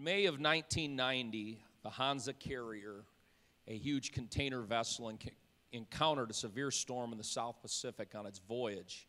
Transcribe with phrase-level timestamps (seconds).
[0.00, 3.04] In May of 1990, the Hansa Carrier,
[3.68, 5.34] a huge container vessel, enc-
[5.72, 9.06] encountered a severe storm in the South Pacific on its voyage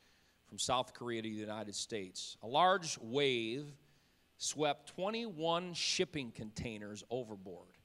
[0.50, 2.36] from South Korea to the United States.
[2.44, 3.68] A large wave
[4.38, 7.78] swept 21 shipping containers overboard.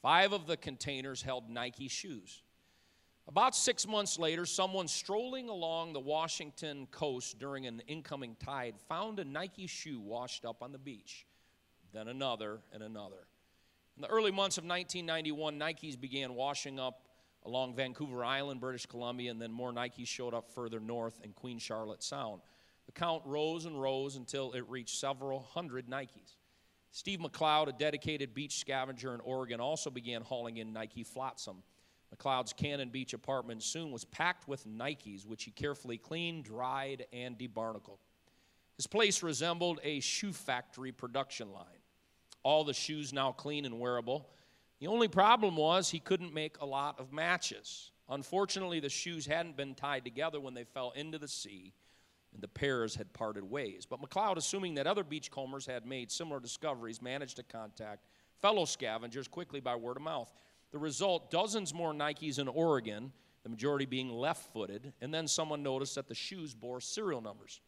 [0.00, 2.40] Five of the containers held Nike shoes.
[3.26, 9.18] About six months later, someone strolling along the Washington coast during an incoming tide found
[9.18, 11.26] a Nike shoe washed up on the beach.
[11.92, 13.26] Then another and another.
[13.96, 17.02] In the early months of 1991, Nikes began washing up
[17.44, 21.58] along Vancouver Island, British Columbia, and then more Nikes showed up further north in Queen
[21.58, 22.42] Charlotte Sound.
[22.86, 26.36] The count rose and rose until it reached several hundred Nikes.
[26.90, 31.62] Steve McLeod, a dedicated beach scavenger in Oregon, also began hauling in Nike flotsam.
[32.14, 37.36] McLeod's Cannon Beach apartment soon was packed with Nikes, which he carefully cleaned, dried, and
[37.36, 37.98] debarnacled.
[38.76, 41.77] His place resembled a shoe factory production line.
[42.42, 44.30] All the shoes now clean and wearable.
[44.80, 47.90] The only problem was he couldn't make a lot of matches.
[48.08, 51.74] Unfortunately, the shoes hadn't been tied together when they fell into the sea,
[52.32, 53.86] and the pairs had parted ways.
[53.86, 58.06] But McLeod, assuming that other beachcombers had made similar discoveries, managed to contact
[58.40, 60.32] fellow scavengers quickly by word of mouth.
[60.70, 65.62] The result dozens more Nikes in Oregon, the majority being left footed, and then someone
[65.62, 67.60] noticed that the shoes bore serial numbers.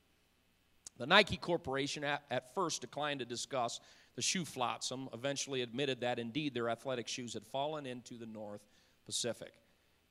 [0.99, 3.81] The Nike Corporation at, at, first declined to discuss
[4.17, 8.63] the shoe flotsam, eventually admitted that indeed their athletic shoes had fallen into the North
[9.07, 9.53] Pacific.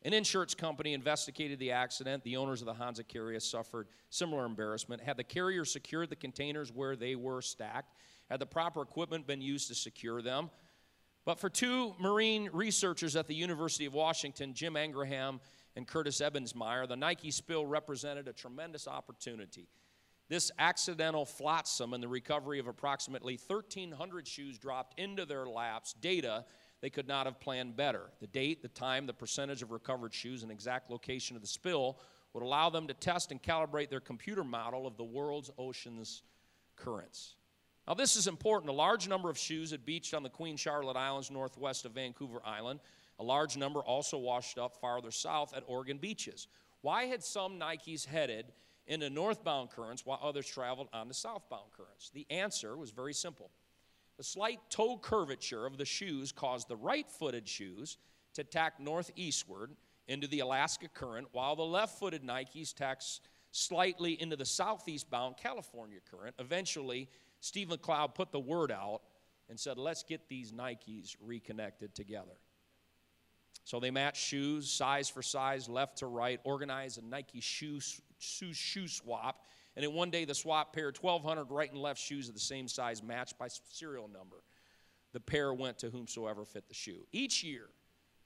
[0.03, 2.23] An insurance company investigated the accident.
[2.23, 5.01] The owners of the Hansa carrier suffered similar embarrassment.
[5.01, 7.93] Had the carrier secured the containers where they were stacked?
[8.29, 10.49] Had the proper equipment been used to secure them?
[11.25, 15.41] But for two marine researchers at the University of Washington, Jim Ingraham
[15.75, 19.67] and Curtis Ebbesmeyer, the Nike spill represented a tremendous opportunity.
[20.29, 26.45] This accidental flotsam and the recovery of approximately 1,300 shoes dropped into their laps, data
[26.81, 28.11] they could not have planned better.
[28.21, 31.99] The date, the time, the percentage of recovered shoes, and exact location of the spill
[32.33, 36.21] would allow them to test and calibrate their computer model of the world's ocean's
[36.75, 37.35] currents.
[37.87, 38.69] Now, this is important.
[38.69, 42.39] A large number of shoes had beached on the Queen Charlotte Islands northwest of Vancouver
[42.45, 42.79] Island.
[43.17, 46.47] A large number also washed up farther south at Oregon beaches.
[46.81, 48.53] Why had some Nikes headed
[48.89, 52.09] into northbound currents while others traveled on the southbound currents?
[52.13, 53.51] The answer was very simple.
[54.17, 57.97] The slight toe curvature of the shoes caused the right footed shoes
[58.33, 59.71] to tack northeastward
[60.09, 65.99] into the Alaska current, while the left footed Nikes tacked slightly into the southeastbound California
[66.11, 66.35] current.
[66.39, 67.07] Eventually,
[67.39, 69.01] Steve McLeod put the word out
[69.49, 72.37] and said, let's get these Nikes reconnected together.
[73.63, 77.79] So they matched shoes, size for size, left to right, organized a Nike shoe,
[78.19, 79.45] shoe, shoe swap.
[79.75, 82.67] And in one day, the swap paired 1,200 right and left shoes of the same
[82.67, 84.43] size, matched by serial number.
[85.13, 87.05] The pair went to whomsoever fit the shoe.
[87.11, 87.69] Each year,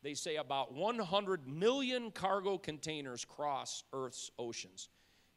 [0.01, 4.89] they say about 100 million cargo containers cross Earth's oceans.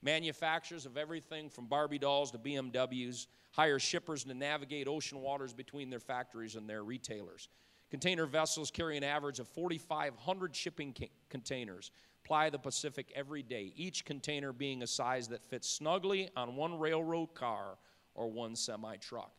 [0.02, 5.88] Manufacturers of everything from Barbie dolls to BMWs hire shippers to navigate ocean waters between
[5.88, 7.48] their factories and their retailers.
[7.90, 11.92] Container vessels carry an average of 4,500 shipping ca- containers,
[12.24, 16.78] ply the Pacific every day, each container being a size that fits snugly on one
[16.78, 17.78] railroad car
[18.14, 19.32] or one semi truck.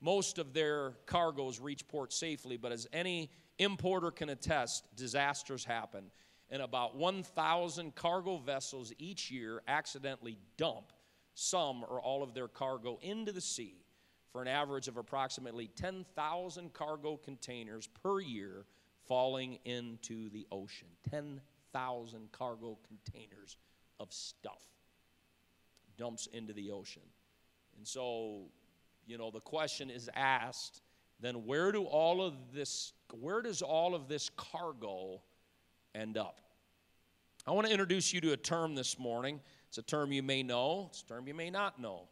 [0.00, 6.12] Most of their cargoes reach port safely, but as any importer can attest, disasters happen.
[6.50, 10.92] And about 1,000 cargo vessels each year accidentally dump
[11.34, 13.84] some or all of their cargo into the sea
[14.32, 18.66] for an average of approximately 10,000 cargo containers per year
[19.06, 20.88] falling into the ocean.
[21.10, 23.56] 10,000 cargo containers
[23.98, 24.62] of stuff
[25.96, 27.02] dumps into the ocean.
[27.76, 28.42] And so,
[29.06, 30.82] you know, the question is asked,
[31.20, 35.22] then where do all of this where does all of this cargo
[35.94, 36.40] end up?
[37.46, 40.42] I want to introduce you to a term this morning it's a term you may
[40.42, 42.08] know, it's a term you may not know.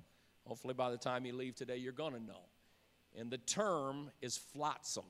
[0.47, 2.45] Hopefully, by the time you leave today, you're going to know.
[3.19, 5.05] And the term is flotsam.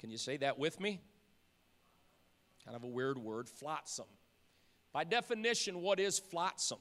[0.00, 1.00] Can you say that with me?
[2.64, 4.06] Kind of a weird word, flotsam.
[4.92, 6.78] By definition, what is flotsam?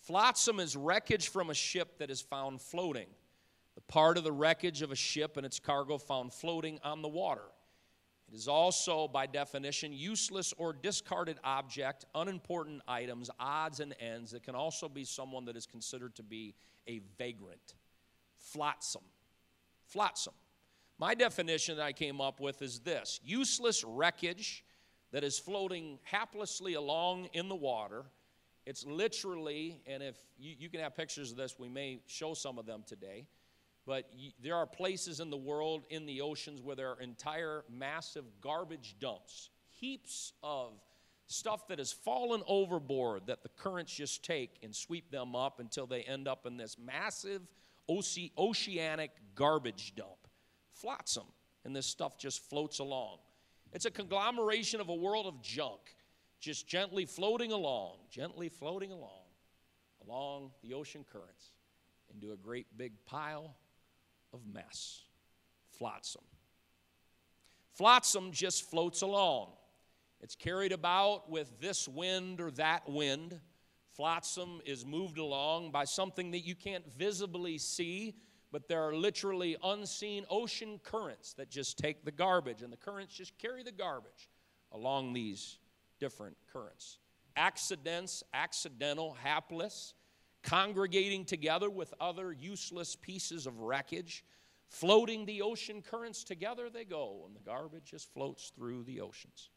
[0.00, 3.06] Flotsam is wreckage from a ship that is found floating.
[3.74, 7.08] The part of the wreckage of a ship and its cargo found floating on the
[7.08, 7.51] water.
[8.32, 14.30] It is also, by definition, useless or discarded object, unimportant items, odds and ends.
[14.30, 16.54] That can also be someone that is considered to be
[16.88, 17.74] a vagrant.
[18.38, 19.02] Flotsam.
[19.84, 20.32] Flotsam.
[20.98, 24.64] My definition that I came up with is this useless wreckage
[25.10, 28.04] that is floating haplessly along in the water.
[28.64, 32.58] It's literally, and if you, you can have pictures of this, we may show some
[32.58, 33.26] of them today.
[33.86, 37.64] But y- there are places in the world, in the oceans, where there are entire
[37.70, 40.72] massive garbage dumps, heaps of
[41.26, 45.86] stuff that has fallen overboard that the currents just take and sweep them up until
[45.86, 47.42] they end up in this massive
[47.90, 50.28] oce- oceanic garbage dump.
[50.72, 51.26] Flotsam,
[51.64, 53.18] and this stuff just floats along.
[53.72, 55.80] It's a conglomeration of a world of junk,
[56.40, 59.24] just gently floating along, gently floating along,
[60.06, 61.52] along the ocean currents
[62.12, 63.56] into a great big pile
[64.32, 65.02] of mess.
[65.70, 66.22] Flotsam.
[67.72, 69.52] Flotsam just floats along.
[70.20, 73.40] It's carried about with this wind or that wind.
[73.96, 78.14] Flotsam is moved along by something that you can't visibly see,
[78.52, 83.14] but there are literally unseen ocean currents that just take the garbage, and the currents
[83.14, 84.28] just carry the garbage
[84.70, 85.58] along these
[85.98, 86.98] different currents.
[87.36, 89.94] Accidents, accidental, hapless,
[90.42, 94.24] congregating together with other useless pieces of wreckage,
[94.68, 99.50] floating the ocean currents together they go, and the garbage just floats through the oceans.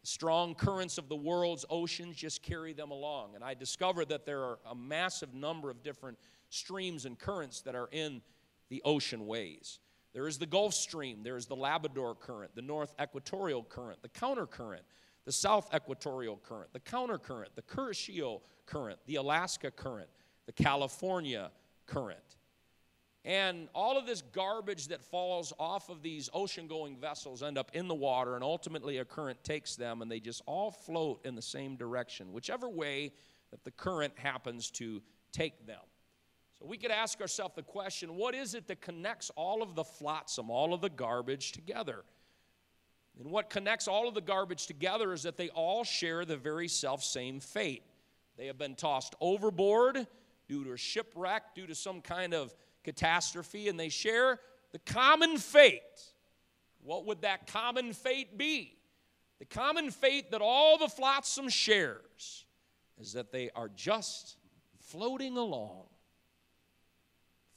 [0.00, 3.34] The strong currents of the world's oceans just carry them along.
[3.34, 6.18] And I discovered that there are a massive number of different
[6.48, 8.22] streams and currents that are in
[8.70, 9.78] the ocean ways.
[10.14, 14.08] There is the Gulf Stream, there is the Labrador Current, the North Equatorial Current, the
[14.08, 14.82] Counter Current,
[15.24, 20.08] the South Equatorial Current, the Counter Current, the Kuroshio Current, the Alaska Current,
[20.46, 21.50] the California
[21.86, 22.20] Current.
[23.24, 27.70] And all of this garbage that falls off of these ocean going vessels end up
[27.74, 31.34] in the water, and ultimately a current takes them, and they just all float in
[31.34, 33.12] the same direction, whichever way
[33.50, 35.02] that the current happens to
[35.32, 35.80] take them.
[36.58, 39.84] So we could ask ourselves the question what is it that connects all of the
[39.84, 42.04] flotsam, all of the garbage together?
[43.18, 46.68] And what connects all of the garbage together is that they all share the very
[46.68, 47.82] self same fate.
[48.40, 50.06] They have been tossed overboard
[50.48, 54.40] due to a shipwreck, due to some kind of catastrophe, and they share
[54.72, 55.82] the common fate.
[56.82, 58.78] What would that common fate be?
[59.40, 62.46] The common fate that all the flotsam shares
[62.98, 64.38] is that they are just
[64.78, 65.84] floating along,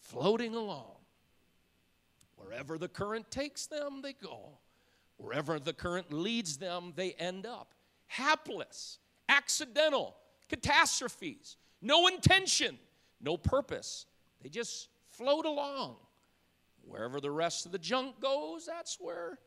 [0.02, 0.98] floating along.
[2.36, 4.58] Wherever the current takes them, they go.
[5.16, 7.74] Wherever the current leads them, they end up.
[8.08, 9.00] Hapless,
[9.30, 10.18] accidental,
[10.54, 12.78] catastrophes, no intention,
[13.20, 14.06] no purpose.
[14.44, 15.96] They just float along.
[16.86, 19.40] Wherever the rest of the junk goes, that's where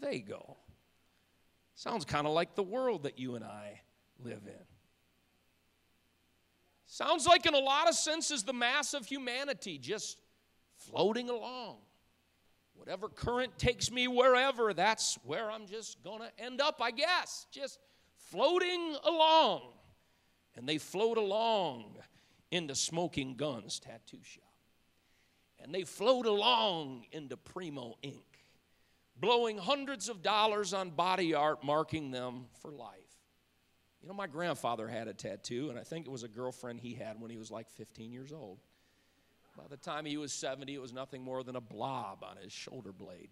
[0.00, 0.56] they go.
[1.74, 3.82] Sounds kind of like the world that you and I
[4.18, 4.64] live in.
[6.86, 10.20] Sounds like, in a lot of senses, the mass of humanity just
[10.76, 11.76] floating along.
[12.74, 17.46] Whatever current takes me wherever, that's where I'm just going to end up, I guess.
[17.50, 17.80] Just
[18.30, 19.73] floating along.
[20.56, 21.96] And they float along
[22.50, 24.44] into Smoking Guns Tattoo Shop
[25.64, 28.44] and they float along into Primo Ink,
[29.18, 32.98] blowing hundreds of dollars on body art, marking them for life.
[34.02, 36.92] You know, my grandfather had a tattoo, and I think it was a girlfriend he
[36.92, 38.58] had when he was like 15 years old.
[39.56, 42.52] By the time he was 70, it was nothing more than a blob on his
[42.52, 43.30] shoulder blade.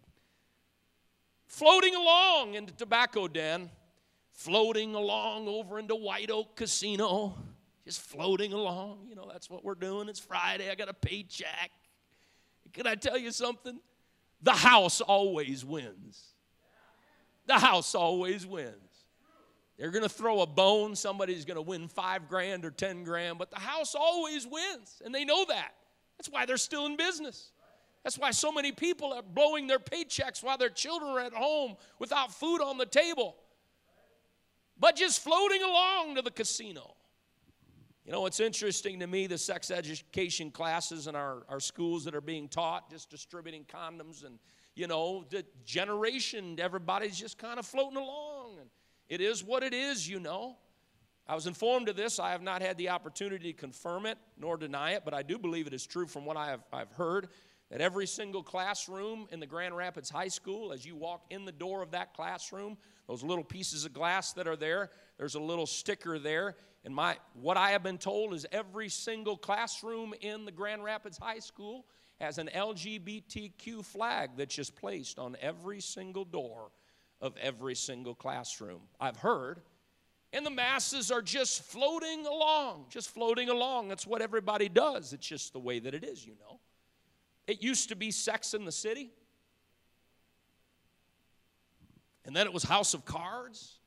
[1.47, 3.69] Floating along into Tobacco Den,
[4.33, 7.35] floating along over into White Oak Casino,
[7.85, 9.07] just floating along.
[9.09, 10.09] You know, that's what we're doing.
[10.09, 11.71] It's Friday, I got a paycheck.
[12.73, 13.79] Can I tell you something?
[14.43, 16.21] The house always wins.
[17.47, 18.77] The house always wins.
[19.79, 23.39] They're going to throw a bone, somebody's going to win five grand or 10 grand,
[23.39, 25.75] but the house always wins, and they know that.
[26.19, 27.51] That's why they're still in business.
[28.05, 31.77] That's why so many people are blowing their paychecks while their children are at home
[31.99, 33.37] without food on the table,
[34.83, 36.97] but just floating along to the casino.
[38.05, 42.17] You know, it's interesting to me the sex education classes in our, our schools that
[42.17, 44.41] are being taught, just distributing condoms, and,
[44.75, 48.57] you know, the generation, everybody's just kind of floating along.
[48.61, 48.69] And
[49.09, 50.57] it is what it is, you know.
[51.29, 52.19] I was informed of this.
[52.19, 55.39] I have not had the opportunity to confirm it nor deny it, but I do
[55.39, 57.29] believe it is true from what I have, I've heard
[57.73, 61.53] that every single classroom in the Grand Rapids High School, as you walk in the
[61.53, 62.77] door of that classroom,
[63.09, 66.57] those little pieces of glass that are there, there's a little sticker there.
[66.85, 71.17] And my what I have been told is every single classroom in the Grand Rapids
[71.17, 71.87] High School
[72.21, 76.73] has an LGBTQ flag that's just placed on every single door
[77.23, 78.83] of every single classroom.
[79.01, 79.63] I've heard.
[80.35, 83.89] And the masses are just floating along, just floating along.
[83.89, 85.13] That's what everybody does.
[85.15, 86.59] It's just the way that it is, you know.
[87.47, 89.11] It used to be Sex in the City.
[92.25, 93.79] And then it was House of Cards.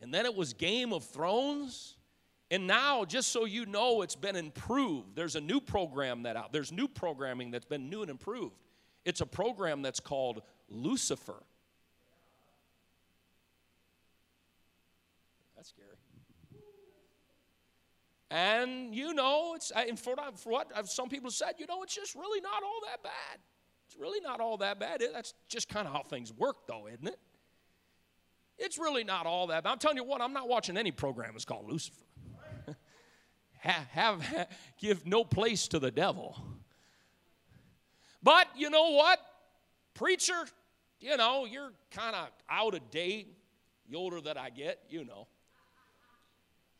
[0.00, 1.96] And then it was Game of Thrones.
[2.50, 5.14] And now, just so you know, it's been improved.
[5.14, 6.52] There's a new program that out.
[6.52, 8.56] There's new programming that's been new and improved.
[9.04, 11.42] It's a program that's called Lucifer.
[15.56, 15.88] That's scary.
[18.30, 22.14] And you know, it's and for, for what some people said, you know, it's just
[22.14, 23.40] really not all that bad.
[23.86, 25.02] It's really not all that bad.
[25.12, 27.18] That's just kind of how things work, though, isn't it?
[28.56, 29.70] It's really not all that bad.
[29.70, 32.04] I'm telling you what, I'm not watching any program that's called Lucifer.
[33.58, 36.40] have, have give no place to the devil.
[38.22, 39.18] But you know what?
[39.94, 40.46] Preacher,
[41.00, 43.36] you know, you're kind of out of date.
[43.88, 45.26] The older that I get, you know.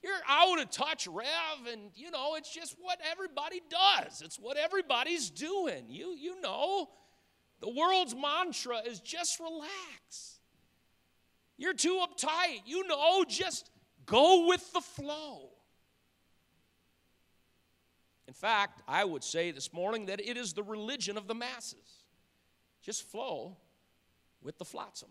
[0.02, 1.26] You're out of touch, Rev,
[1.71, 4.23] and you know, it's just what everybody does.
[4.23, 5.85] It's what everybody's doing.
[5.88, 6.88] You, you know,
[7.61, 10.40] the world's mantra is just relax.
[11.59, 12.62] You're too uptight.
[12.64, 13.71] You know, just
[14.07, 15.50] go with the flow.
[18.26, 22.04] In fact, I would say this morning that it is the religion of the masses.
[22.80, 23.59] Just flow
[24.40, 25.11] with the flotsam.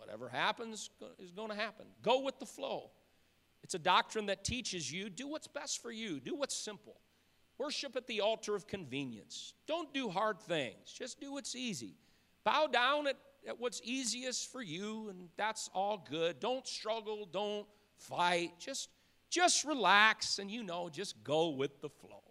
[0.00, 0.88] Whatever happens
[1.18, 1.84] is going to happen.
[2.02, 2.90] Go with the flow.
[3.62, 6.96] It's a doctrine that teaches you do what's best for you, do what's simple.
[7.58, 9.52] Worship at the altar of convenience.
[9.66, 11.98] Don't do hard things, just do what's easy.
[12.44, 13.16] Bow down at,
[13.46, 16.40] at what's easiest for you, and that's all good.
[16.40, 17.66] Don't struggle, don't
[17.98, 18.52] fight.
[18.58, 18.88] Just
[19.28, 22.22] just relax and you know, just go with the flow.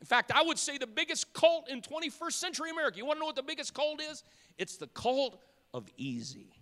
[0.00, 3.20] In fact, I would say the biggest cult in 21st century America, you want to
[3.20, 4.22] know what the biggest cult is?
[4.58, 5.40] It's the cult
[5.72, 6.52] of easy.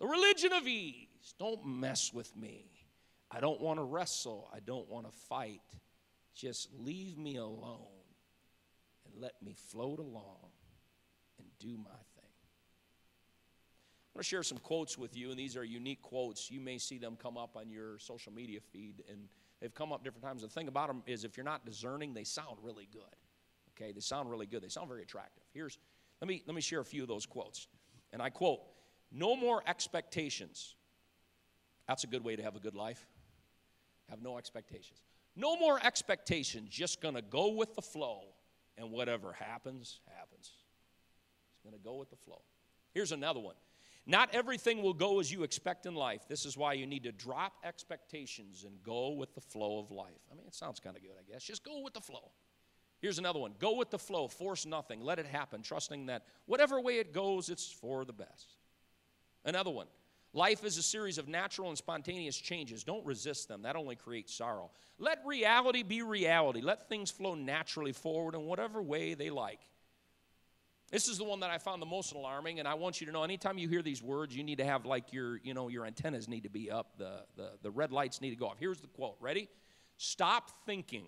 [0.00, 1.34] The religion of ease.
[1.38, 2.66] Don't mess with me.
[3.30, 4.48] I don't want to wrestle.
[4.52, 5.60] I don't want to fight.
[6.34, 7.86] Just leave me alone
[9.04, 10.48] and let me float along
[11.38, 12.30] and do my thing.
[14.10, 16.50] I'm going to share some quotes with you, and these are unique quotes.
[16.50, 19.28] You may see them come up on your social media feed, and
[19.60, 20.42] they've come up different times.
[20.42, 23.02] The thing about them is, if you're not discerning, they sound really good.
[23.76, 24.62] Okay, they sound really good.
[24.62, 25.44] They sound very attractive.
[25.54, 25.78] Here's
[26.20, 27.68] let me let me share a few of those quotes,
[28.12, 28.60] and I quote:
[29.10, 30.74] "No more expectations."
[31.86, 33.04] That's a good way to have a good life.
[34.08, 35.02] Have no expectations.
[35.36, 36.68] No more expectations.
[36.70, 38.22] Just going to go with the flow,
[38.76, 40.52] and whatever happens, happens.
[41.52, 42.42] It's going to go with the flow.
[42.92, 43.56] Here's another one.
[44.06, 46.26] Not everything will go as you expect in life.
[46.28, 50.20] This is why you need to drop expectations and go with the flow of life.
[50.30, 51.44] I mean, it sounds kind of good, I guess.
[51.44, 52.32] Just go with the flow.
[53.00, 56.80] Here's another one go with the flow, force nothing, let it happen, trusting that whatever
[56.80, 58.56] way it goes, it's for the best.
[59.44, 59.86] Another one
[60.32, 62.84] life is a series of natural and spontaneous changes.
[62.84, 64.70] Don't resist them, that only creates sorrow.
[64.98, 69.60] Let reality be reality, let things flow naturally forward in whatever way they like.
[70.90, 73.12] This is the one that I found the most alarming, and I want you to
[73.12, 75.86] know anytime you hear these words, you need to have like your, you know, your
[75.86, 78.56] antennas need to be up, the, the, the red lights need to go off.
[78.58, 79.16] Here's the quote.
[79.20, 79.48] Ready?
[79.98, 81.06] Stop thinking.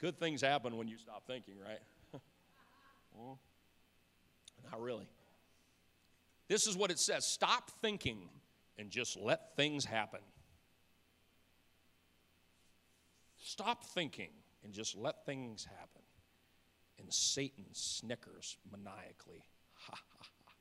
[0.00, 1.80] Good things happen when you stop thinking, right?
[3.20, 3.38] Well,
[4.70, 5.08] not really.
[6.48, 8.28] This is what it says stop thinking
[8.78, 10.20] and just let things happen.
[13.38, 14.30] Stop thinking
[14.64, 16.02] and just let things happen.
[16.98, 19.42] And Satan snickers maniacally.
[19.74, 20.52] Ha ha ha.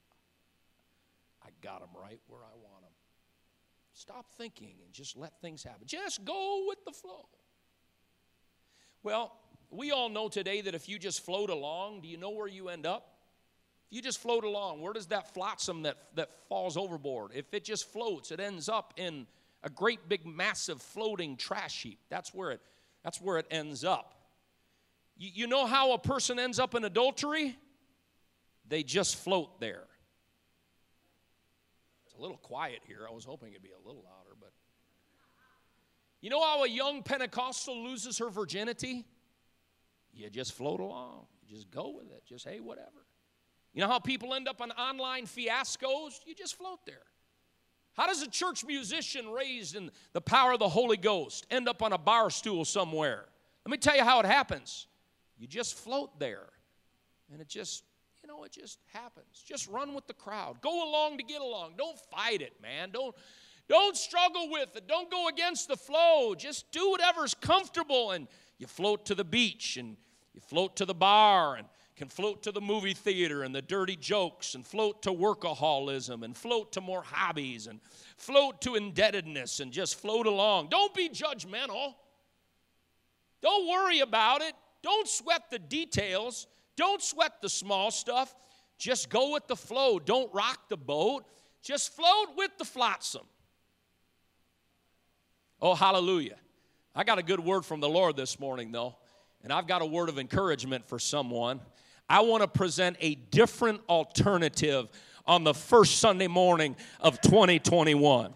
[1.43, 2.93] I got him right where I want him.
[3.93, 5.81] Stop thinking and just let things happen.
[5.85, 7.27] Just go with the flow.
[9.03, 9.33] Well,
[9.71, 12.69] we all know today that if you just float along, do you know where you
[12.69, 13.15] end up?
[13.89, 17.31] If you just float along, where does that flotsam that, that falls overboard?
[17.33, 19.27] If it just floats, it ends up in
[19.63, 21.99] a great big massive floating trash heap.
[22.09, 22.61] That's where it
[23.03, 24.13] that's where it ends up.
[25.17, 27.57] You, you know how a person ends up in adultery?
[28.67, 29.85] They just float there.
[32.05, 33.05] It's a little quiet here.
[33.09, 34.51] I was hoping it'd be a little louder, but
[36.21, 39.05] you know how a young Pentecostal loses her virginity?
[40.19, 41.25] You just float along.
[41.47, 42.23] You just go with it.
[42.27, 43.05] Just hey, whatever.
[43.73, 46.19] You know how people end up on online fiascos?
[46.25, 47.03] You just float there.
[47.93, 51.81] How does a church musician raised in the power of the Holy Ghost end up
[51.81, 53.25] on a bar stool somewhere?
[53.65, 54.87] Let me tell you how it happens.
[55.37, 56.47] You just float there,
[57.31, 57.83] and it just,
[58.21, 59.43] you know, it just happens.
[59.45, 60.61] Just run with the crowd.
[60.61, 61.75] Go along to get along.
[61.77, 62.89] Don't fight it, man.
[62.91, 63.15] Don't
[63.69, 64.87] don't struggle with it.
[64.87, 66.33] Don't go against the flow.
[66.33, 69.95] Just do whatever's comfortable and you float to the beach and
[70.39, 71.67] you float to the bar and
[71.97, 76.35] can float to the movie theater and the dirty jokes and float to workaholism and
[76.35, 77.81] float to more hobbies and
[78.15, 80.69] float to indebtedness and just float along.
[80.69, 81.93] Don't be judgmental.
[83.41, 84.53] Don't worry about it.
[84.81, 86.47] Don't sweat the details.
[86.77, 88.33] Don't sweat the small stuff.
[88.77, 89.99] Just go with the flow.
[89.99, 91.25] Don't rock the boat.
[91.61, 93.25] Just float with the flotsam.
[95.61, 96.37] Oh, hallelujah.
[96.95, 98.95] I got a good word from the Lord this morning, though,
[99.43, 101.61] and I've got a word of encouragement for someone.
[102.09, 104.89] I want to present a different alternative
[105.25, 108.33] on the first Sunday morning of 2021.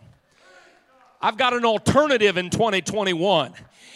[1.22, 3.54] I've got an alternative in 2021,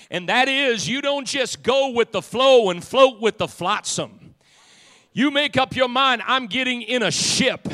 [0.09, 4.35] and that is you don't just go with the flow and float with the flotsam.
[5.13, 7.67] You make up your mind, I'm getting in a ship.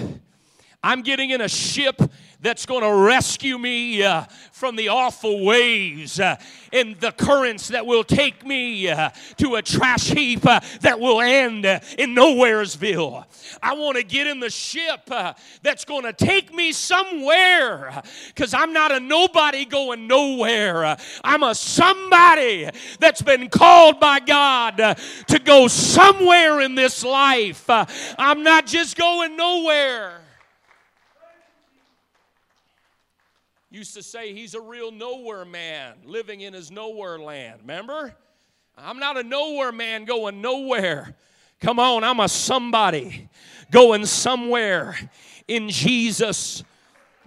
[0.84, 2.02] I'm getting in a ship
[2.44, 6.36] that's going to rescue me uh, from the awful waves uh,
[6.74, 11.22] and the currents that will take me uh, to a trash heap uh, that will
[11.22, 13.26] end uh, in Nowheresville.
[13.64, 18.54] I want to get in the ship uh, that's going to take me somewhere because
[18.54, 20.98] I'm not a nobody going nowhere.
[21.24, 22.70] I'm a somebody
[23.00, 24.98] that's been called by God
[25.28, 27.66] to go somewhere in this life.
[27.70, 30.23] I'm not just going nowhere.
[33.74, 37.62] Used to say he's a real nowhere man living in his nowhere land.
[37.62, 38.14] Remember?
[38.78, 41.16] I'm not a nowhere man going nowhere.
[41.60, 43.30] Come on, I'm a somebody
[43.72, 44.96] going somewhere
[45.48, 46.64] in Jesus.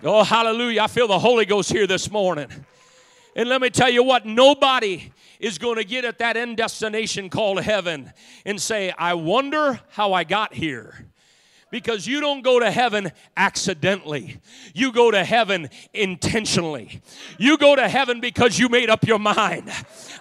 [0.05, 0.83] Oh, hallelujah.
[0.83, 2.47] I feel the Holy Ghost here this morning.
[3.35, 5.11] And let me tell you what, nobody
[5.41, 8.12] is going to get at that end destination called heaven
[8.45, 11.09] and say, I wonder how I got here
[11.70, 14.38] because you don't go to heaven accidentally.
[14.75, 17.00] You go to heaven intentionally.
[17.38, 19.70] You go to heaven because you made up your mind.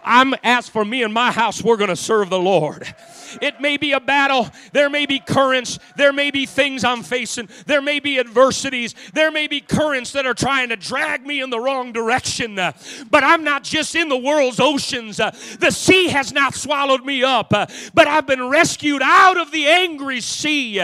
[0.03, 2.93] I'm as for me and my house, we're going to serve the Lord.
[3.41, 7.49] It may be a battle, there may be currents, there may be things I'm facing,
[7.65, 11.49] there may be adversities, there may be currents that are trying to drag me in
[11.49, 12.55] the wrong direction.
[12.55, 15.17] But I'm not just in the world's oceans.
[15.17, 20.21] The sea has not swallowed me up, but I've been rescued out of the angry
[20.21, 20.79] sea.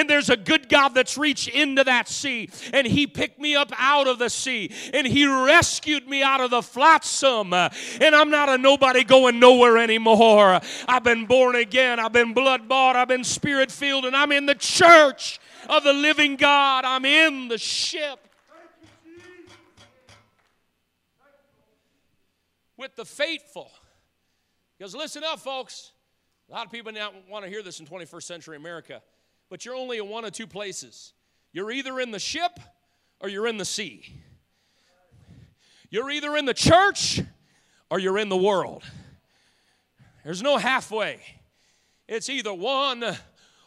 [0.00, 3.70] And there's a good God that's reached into that sea, and He picked me up
[3.76, 7.52] out of the sea, and He rescued me out of the flotsam.
[7.52, 10.58] And I'm not a nobody going nowhere anymore.
[10.88, 12.00] I've been born again.
[12.00, 12.96] I've been blood bought.
[12.96, 16.86] I've been spirit filled, and I'm in the church of the living God.
[16.86, 18.26] I'm in the ship.
[22.78, 23.70] With the faithful.
[24.78, 25.92] Because listen up, folks.
[26.48, 29.02] A lot of people now want to hear this in 21st century America,
[29.50, 31.12] but you're only in one of two places.
[31.52, 32.58] You're either in the ship
[33.20, 34.22] or you're in the sea.
[35.90, 37.20] You're either in the church
[37.90, 38.84] or you're in the world.
[40.24, 41.20] There's no halfway.
[42.06, 43.04] It's either one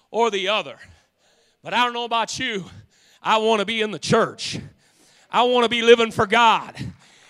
[0.10, 0.78] or the other.
[1.62, 2.66] But I don't know about you.
[3.22, 4.58] I want to be in the church.
[5.30, 6.76] I want to be living for God.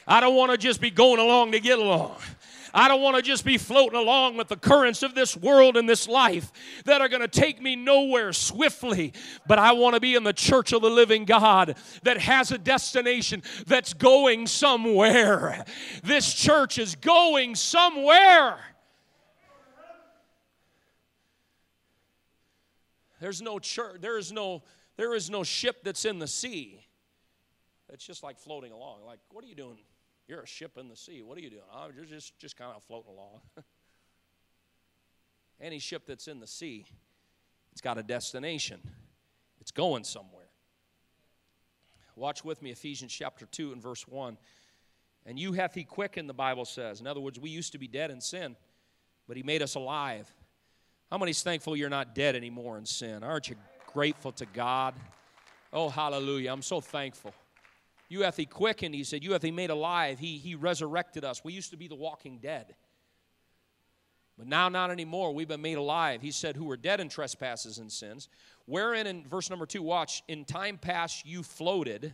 [0.07, 2.17] I don't want to just be going along to get along.
[2.73, 5.87] I don't want to just be floating along with the currents of this world and
[5.87, 6.51] this life
[6.85, 9.13] that are going to take me nowhere swiftly.
[9.47, 12.57] But I want to be in the church of the living God that has a
[12.57, 15.65] destination that's going somewhere.
[16.03, 18.57] This church is going somewhere.
[23.19, 24.63] There's no church, there is no,
[24.97, 26.81] there is no ship that's in the sea.
[27.87, 29.05] It's just like floating along.
[29.05, 29.77] Like, what are you doing?
[30.27, 31.21] You're a ship in the sea.
[31.21, 31.63] What are you doing?
[31.73, 33.41] Oh, you're just, just kind of floating along.
[35.61, 36.85] Any ship that's in the sea,
[37.71, 38.79] it's got a destination.
[39.59, 40.49] It's going somewhere.
[42.15, 44.37] Watch with me Ephesians chapter 2 and verse 1.
[45.25, 47.01] And you hath he quickened, the Bible says.
[47.01, 48.55] In other words, we used to be dead in sin,
[49.27, 50.31] but he made us alive
[51.13, 53.23] how many's thankful you're not dead anymore in sin?
[53.23, 53.55] Aren't you
[53.93, 54.95] grateful to God?
[55.71, 56.51] Oh, hallelujah.
[56.51, 57.35] I'm so thankful.
[58.09, 59.23] You hath he quickened, he said.
[59.23, 60.19] You hath he made alive.
[60.19, 61.43] He, he resurrected us.
[61.43, 62.75] We used to be the walking dead.
[64.37, 65.33] But now, not anymore.
[65.33, 66.21] We've been made alive.
[66.21, 68.29] He said, Who were dead in trespasses and sins.
[68.65, 72.13] Wherein, in verse number two, watch, in time past you floated.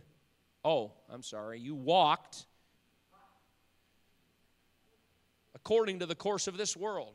[0.64, 1.58] Oh, I'm sorry.
[1.60, 2.46] You walked
[5.54, 7.14] according to the course of this world.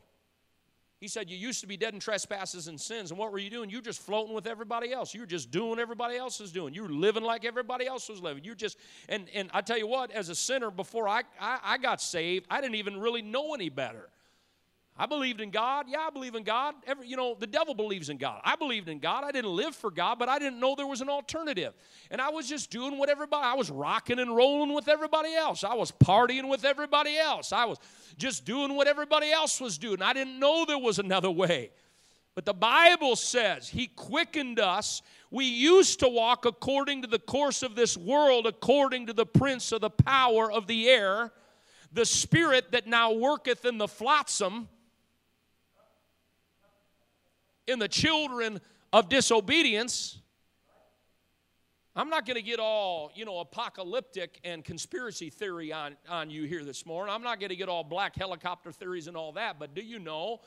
[1.06, 3.12] He said, You used to be dead in trespasses and sins.
[3.12, 3.70] And what were you doing?
[3.70, 5.14] You were just floating with everybody else.
[5.14, 6.74] You were just doing everybody else is doing.
[6.74, 8.42] You were living like everybody else was living.
[8.42, 8.76] You just,
[9.08, 12.46] and, and I tell you what, as a sinner, before I, I, I got saved,
[12.50, 14.08] I didn't even really know any better.
[14.98, 15.86] I believed in God.
[15.88, 16.74] Yeah, I believe in God.
[16.86, 18.40] Every, you know, the devil believes in God.
[18.44, 19.24] I believed in God.
[19.24, 21.74] I didn't live for God, but I didn't know there was an alternative.
[22.10, 25.64] And I was just doing what everybody, I was rocking and rolling with everybody else.
[25.64, 27.52] I was partying with everybody else.
[27.52, 27.78] I was
[28.16, 30.00] just doing what everybody else was doing.
[30.00, 31.72] I didn't know there was another way.
[32.34, 35.02] But the Bible says He quickened us.
[35.30, 39.72] We used to walk according to the course of this world, according to the prince
[39.72, 41.32] of the power of the air,
[41.92, 44.68] the spirit that now worketh in the flotsam
[47.66, 48.60] in the children
[48.92, 50.18] of disobedience,
[51.94, 56.44] I'm not going to get all, you know, apocalyptic and conspiracy theory on, on you
[56.44, 57.14] here this morning.
[57.14, 59.98] I'm not going to get all black helicopter theories and all that, but do you
[59.98, 60.40] know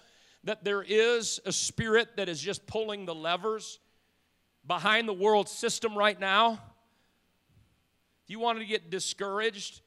[0.43, 3.79] that there is a spirit that is just pulling the levers
[4.67, 6.53] behind the world system right now?
[8.23, 9.81] If you wanted to get discouraged,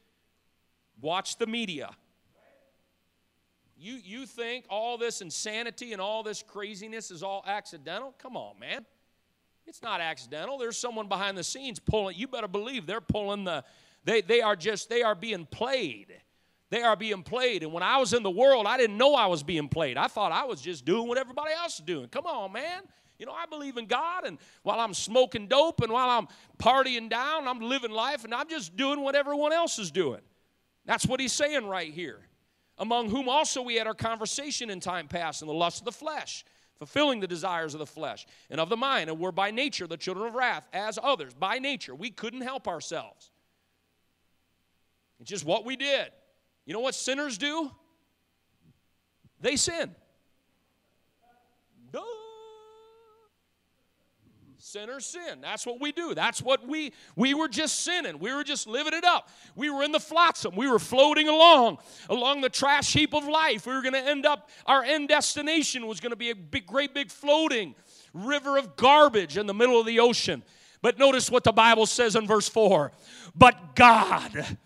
[1.01, 1.90] watch the media.
[3.83, 8.14] You, you think all this insanity and all this craziness is all accidental?
[8.16, 8.87] Come on, man.
[9.66, 10.57] It's not accidental.
[10.57, 12.16] There's someone behind the scenes pulling.
[12.16, 13.64] You better believe they're pulling the,
[14.05, 16.14] they, they are just, they are being played.
[16.71, 17.64] They are being played.
[17.64, 19.97] And when I was in the world, I didn't know I was being played.
[19.97, 22.07] I thought I was just doing what everybody else is doing.
[22.07, 22.83] Come on, man.
[23.18, 27.11] You know, I believe in God, and while I'm smoking dope and while I'm partying
[27.11, 30.21] down, I'm living life, and I'm just doing what everyone else is doing.
[30.87, 32.21] That's what he's saying right here.
[32.83, 35.92] Among whom also we had our conversation in time past in the lust of the
[35.92, 36.45] flesh
[36.79, 39.97] fulfilling the desires of the flesh and of the mind, and we're by nature the
[39.97, 41.33] children of wrath, as others.
[41.33, 43.31] By nature, we couldn't help ourselves.
[45.21, 46.09] It's just what we did.
[46.66, 47.71] You know what sinners do?
[49.38, 49.95] They sin.
[54.72, 55.42] Sinners sin.
[55.42, 56.14] That's what we do.
[56.14, 58.18] That's what we we were just sinning.
[58.18, 59.28] We were just living it up.
[59.54, 60.56] We were in the flotsam.
[60.56, 61.76] We were floating along
[62.08, 63.66] along the trash heap of life.
[63.66, 66.64] We were going to end up our end destination was going to be a big
[66.64, 67.74] great big floating
[68.14, 70.42] river of garbage in the middle of the ocean.
[70.80, 72.92] But notice what the Bible says in verse 4.
[73.37, 74.56] But God,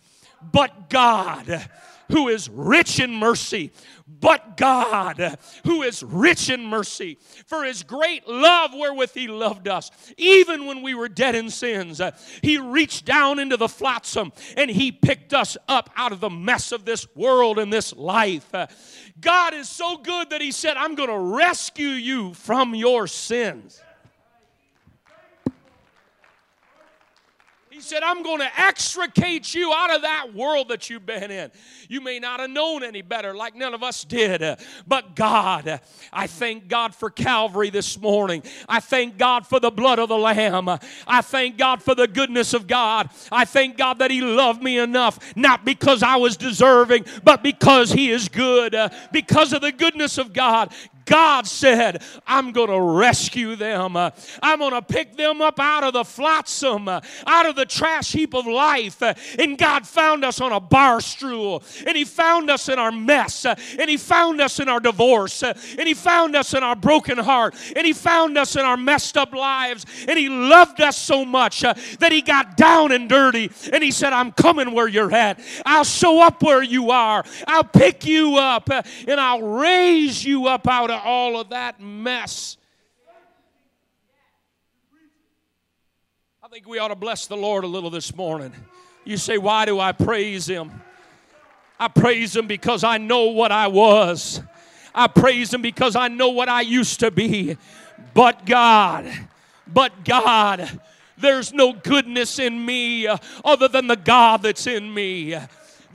[0.53, 1.69] but God
[2.11, 3.73] who is rich in mercy,
[4.09, 9.91] but God, who is rich in mercy, for his great love wherewith he loved us,
[10.17, 14.71] even when we were dead in sins, uh, he reached down into the flotsam and
[14.71, 18.55] he picked us up out of the mess of this world and this life.
[18.55, 18.69] Uh,
[19.21, 23.83] God is so good that he said, I'm going to rescue you from your sins.
[27.77, 31.51] He said, I'm going to extricate you out of that world that you've been in.
[31.91, 35.69] You may not have known any better, like none of us did, uh, but God,
[35.69, 35.79] uh,
[36.11, 38.43] I thank God for Calvary this morning.
[38.67, 40.71] I thank God for the blood of the Lamb.
[41.07, 43.11] I thank God for the goodness of God.
[43.31, 47.93] I thank God that He loved me enough, not because I was deserving, but because
[47.93, 48.75] He is good.
[48.75, 50.73] Uh, because of the goodness of God,
[51.07, 53.97] God said, I'm going to rescue them.
[53.97, 58.35] I'm going to pick them up out of the flotsam, out of the trash heap
[58.35, 59.03] of life.
[59.39, 63.47] And God found us on a bar stool, and He found us in our mess,
[63.47, 67.55] and He found us in our divorce, and He found us in our broken heart,
[67.77, 71.61] and He found us in our messed up lives, and He loved us so much
[71.61, 75.41] that He got down and dirty, and He said, I'm coming where you're at.
[75.65, 77.25] I'll show up where you are.
[77.47, 82.57] I'll pick you up, and I'll raise you up out of all of that mess.
[86.43, 88.53] I think we ought to bless the Lord a little this morning.
[89.05, 90.71] You say, Why do I praise Him?
[91.79, 94.41] I praise Him because I know what I was.
[94.95, 97.57] I praise Him because I know what I used to be.
[98.15, 99.13] But God,
[99.67, 100.81] but God,
[101.19, 105.37] there's no goodness in me uh, other than the God that's in me.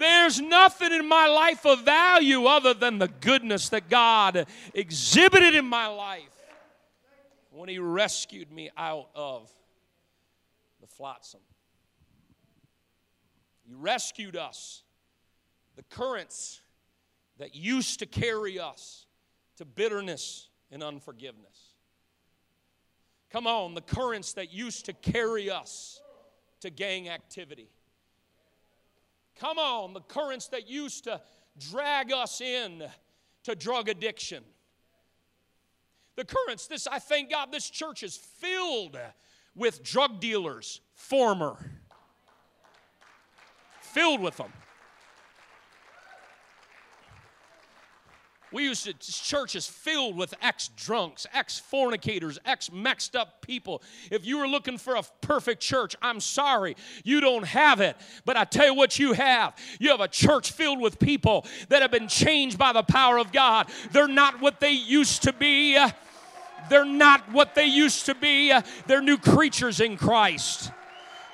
[0.02, 5.66] There's nothing in my life of value other than the goodness that God exhibited in
[5.66, 6.24] my life
[7.52, 9.52] when He rescued me out of
[10.80, 11.42] the flotsam.
[13.64, 14.82] He rescued us.
[15.76, 16.62] The currents
[17.38, 19.06] that used to carry us
[19.58, 21.76] to bitterness and unforgiveness.
[23.30, 26.02] Come on, the currents that used to carry us
[26.62, 27.70] to gang activity
[29.40, 31.22] Come on, the currents that used to
[31.58, 32.84] drag us in
[33.44, 34.44] to drug addiction.
[36.16, 38.98] The currents, this, I thank God, this church is filled
[39.56, 41.58] with drug dealers, former.
[43.82, 44.52] Filled with them.
[48.52, 53.82] We used to, church is filled with ex drunks, ex fornicators, ex mixed up people.
[54.12, 57.96] If you were looking for a perfect church, I'm sorry, you don't have it.
[58.26, 59.56] But I tell you what, you have.
[59.80, 63.32] You have a church filled with people that have been changed by the power of
[63.32, 63.70] God.
[63.92, 65.78] They're not what they used to be,
[66.70, 68.54] they're not what they used to be.
[68.88, 70.72] They're new creatures in Christ.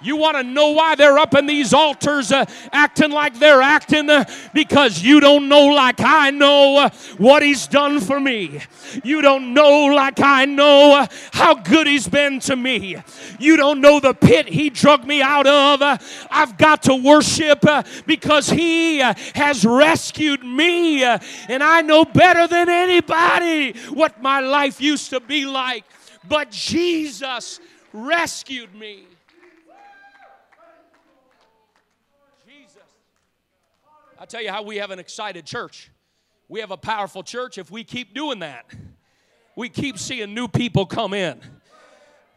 [0.02, 4.10] You want to know why they're up in these altars uh, acting like they're acting?
[4.10, 8.62] Uh, because you don't know, like I know, uh, what He's done for me.
[9.04, 12.98] You don't know, like I know, uh, how good He's been to me.
[13.40, 15.82] You don't know the pit He drug me out of.
[15.82, 15.98] Uh,
[16.30, 21.04] I've got to worship uh, because He has rescued me.
[21.04, 25.84] and I know better than anybody what my life used to be like
[26.28, 27.60] but Jesus
[27.94, 29.06] rescued me.
[34.28, 35.90] I tell you how we have an excited church.
[36.50, 38.66] We have a powerful church if we keep doing that.
[39.56, 41.40] We keep seeing new people come in.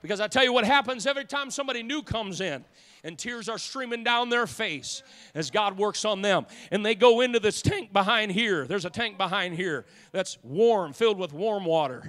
[0.01, 2.65] Because I tell you what happens every time somebody new comes in
[3.03, 5.03] and tears are streaming down their face
[5.35, 6.47] as God works on them.
[6.71, 8.69] And they go into this tank behind here.
[8.69, 12.05] There's a tank behind here that's warm, filled with warm water.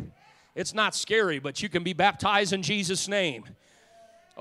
[0.53, 3.45] It's not scary, but you can be baptized in Jesus' name.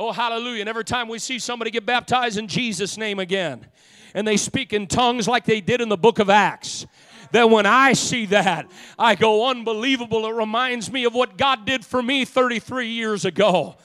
[0.01, 0.61] Oh, hallelujah.
[0.61, 3.67] And every time we see somebody get baptized in Jesus' name again,
[4.15, 6.87] and they speak in tongues like they did in the book of Acts,
[7.33, 8.67] then when I see that,
[8.99, 10.25] I go, unbelievable.
[10.25, 13.77] It reminds me of what God did for me 33 years ago.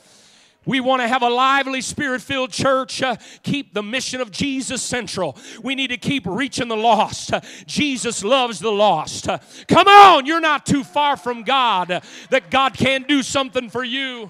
[0.66, 3.02] We want to have a lively, spirit filled church.
[3.02, 5.38] Uh, keep the mission of Jesus central.
[5.62, 7.34] We need to keep reaching the lost.
[7.34, 9.28] Uh, Jesus loves the lost.
[9.28, 12.00] Uh, come on, you're not too far from God uh,
[12.30, 14.30] that God can do something for you.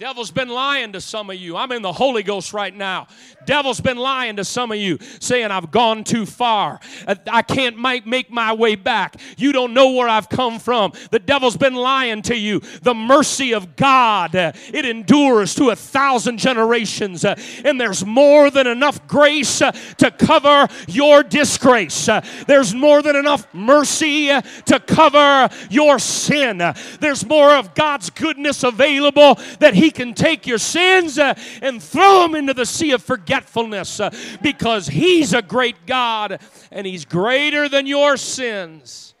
[0.00, 1.58] Devil's been lying to some of you.
[1.58, 3.06] I'm in the Holy Ghost right now.
[3.44, 6.80] Devil's been lying to some of you, saying, I've gone too far.
[7.06, 9.16] Uh, I can't make my way back.
[9.36, 10.92] You don't know where I've come from.
[11.10, 12.60] The devil's been lying to you.
[12.80, 17.22] The mercy of God, uh, it endures to a thousand generations.
[17.22, 22.08] Uh, and there's more than enough grace to cover your disgrace.
[22.46, 26.62] There's more than enough mercy to cover your sin.
[27.00, 32.22] There's more of God's goodness available that He can take your sins uh, and throw
[32.22, 34.10] them into the sea of forgetfulness uh,
[34.42, 39.14] because He's a great God and He's greater than your sins.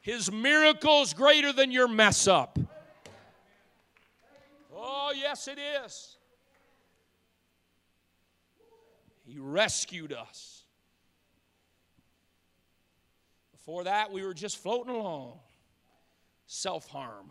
[0.00, 2.58] His miracles greater than your mess up.
[4.74, 6.16] Oh, yes, it is.
[9.24, 10.64] He rescued us.
[13.52, 15.38] Before that, we were just floating along.
[16.46, 17.30] Self harm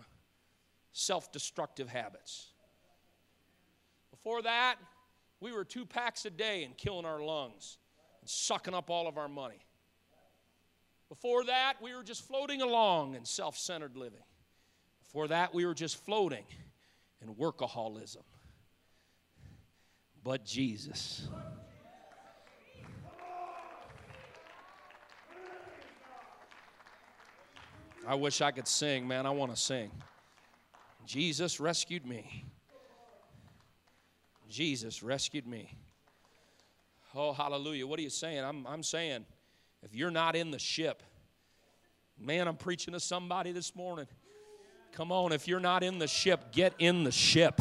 [0.94, 2.48] self destructive habits.
[4.12, 4.76] Before that,
[5.40, 7.78] we were two packs a day and killing our lungs
[8.22, 9.66] and sucking up all of our money.
[11.10, 14.24] Before that, we were just floating along in self centered living.
[15.04, 16.46] Before that, we were just floating
[17.22, 18.24] in workaholism.
[20.24, 21.28] But Jesus.
[28.08, 29.26] I wish I could sing, man.
[29.26, 29.92] I want to sing.
[31.12, 32.46] Jesus rescued me.
[34.48, 35.70] Jesus rescued me.
[37.14, 37.86] Oh, hallelujah.
[37.86, 38.42] What are you saying?
[38.46, 39.26] I'm, I'm saying,
[39.84, 41.04] if you're not in the ship,
[42.18, 44.08] man, I'm preaching to somebody this morning.
[44.94, 47.60] Come on, if you're not in the ship, get in the ship.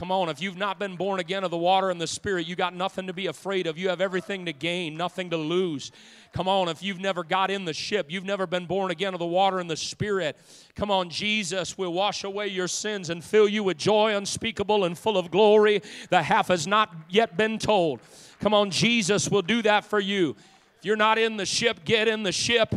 [0.00, 2.56] Come on, if you've not been born again of the water and the Spirit, you
[2.56, 3.76] got nothing to be afraid of.
[3.76, 5.92] You have everything to gain, nothing to lose.
[6.32, 9.20] Come on, if you've never got in the ship, you've never been born again of
[9.20, 10.38] the water and the Spirit.
[10.74, 14.96] Come on, Jesus will wash away your sins and fill you with joy unspeakable and
[14.96, 18.00] full of glory The half has not yet been told.
[18.40, 20.34] Come on, Jesus will do that for you.
[20.78, 22.74] If you're not in the ship, get in the ship.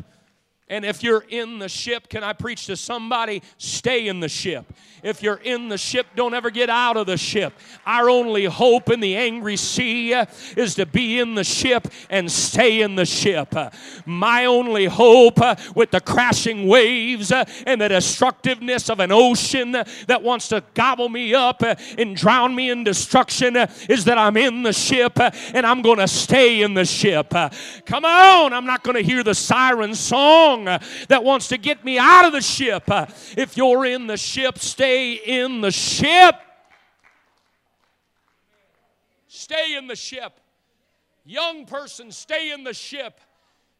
[0.69, 3.43] And if you're in the ship, can I preach to somebody?
[3.57, 4.65] Stay in the ship.
[5.03, 7.53] If you're in the ship, don't ever get out of the ship.
[7.85, 12.31] Our only hope in the angry sea uh, is to be in the ship and
[12.31, 13.53] stay in the ship.
[13.53, 13.69] Uh,
[14.05, 20.23] my only hope uh, with the crashing waves and the destructiveness of an ocean that
[20.23, 23.57] wants to gobble me up and drown me in destruction
[23.89, 27.31] is that I'm in the ship and I'm going to stay in the ship.
[27.85, 31.57] Come on, I'm not going to hear the siren song song uh, that wants to
[31.57, 32.89] get me out of the ship.
[32.89, 33.05] Uh,
[33.37, 36.35] if you're in the ship, stay in the ship.
[39.27, 40.39] Stay in the ship.
[41.25, 43.19] Young person, stay in the ship.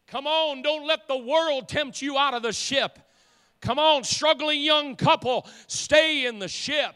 [0.08, 2.98] Come on, don't let the world tempt you out of the ship.
[3.60, 6.94] Come on, struggling young couple, stay in the ship.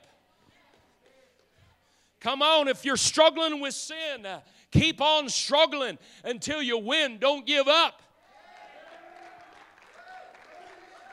[2.20, 4.40] Come on, if you're struggling with sin, uh,
[4.72, 7.18] keep on struggling until you win.
[7.18, 8.02] Don't give up.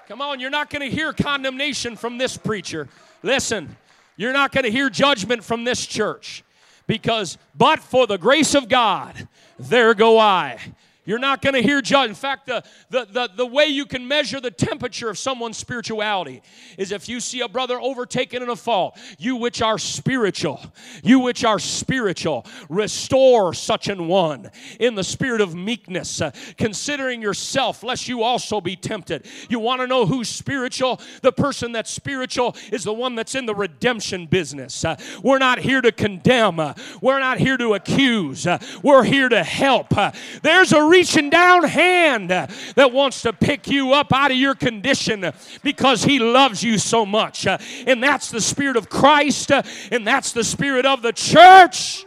[0.08, 2.88] Come on, you're not going to hear condemnation from this preacher.
[3.24, 3.76] Listen,
[4.18, 6.44] you're not going to hear judgment from this church
[6.86, 10.60] because, but for the grace of God, there go I.
[11.06, 12.10] You're not going to hear judge.
[12.10, 16.42] In fact, the, the, the, the way you can measure the temperature of someone's spirituality
[16.78, 20.62] is if you see a brother overtaken in a fault, you which are spiritual,
[21.04, 27.22] you which are spiritual, restore such an one in the spirit of meekness, uh, considering
[27.22, 29.28] yourself, lest you also be tempted.
[29.50, 31.00] You want to know who's spiritual?
[31.22, 34.84] The person that's spiritual is the one that's in the redemption business.
[34.84, 39.30] Uh, we're not here to condemn, uh, we're not here to accuse, uh, we're here
[39.30, 39.96] to help.
[39.96, 44.56] Uh, there's a reaching down hand that wants to pick you up out of your
[44.56, 45.32] condition
[45.62, 47.46] because He loves you so much.
[47.46, 52.06] And that's the Spirit of Christ, and that's the Spirit of the church.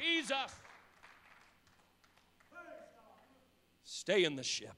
[0.00, 0.36] Jesus.
[3.82, 4.74] Stay in the ship.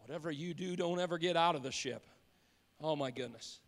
[0.00, 2.04] Whatever you do, don't ever get out of the ship.
[2.80, 3.60] Oh my goodness.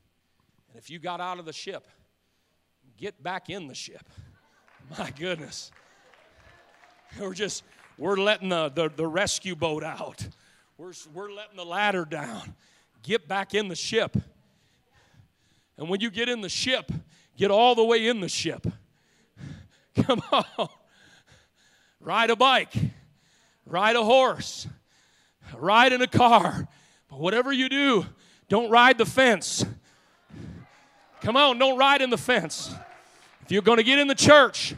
[0.69, 1.87] And if you got out of the ship,
[2.97, 4.09] get back in the ship.
[4.99, 5.71] My goodness.
[7.21, 7.65] We're just,
[7.99, 10.27] we're letting the, the, the rescue boat out.
[10.77, 12.55] We're, we're letting the ladder down.
[13.03, 14.17] Get back in the ship.
[15.79, 16.93] And when you get in the ship,
[17.37, 18.67] get all the way in the ship.
[20.03, 20.69] Come on.
[22.01, 22.73] Ride a bike,
[23.65, 24.69] ride a horse,
[25.57, 26.69] ride in a car.
[27.09, 28.07] But whatever you do,
[28.49, 29.65] don't ride the fence.
[31.21, 32.73] Come on, don't ride in the fence.
[33.43, 34.75] If you're going to get in the church,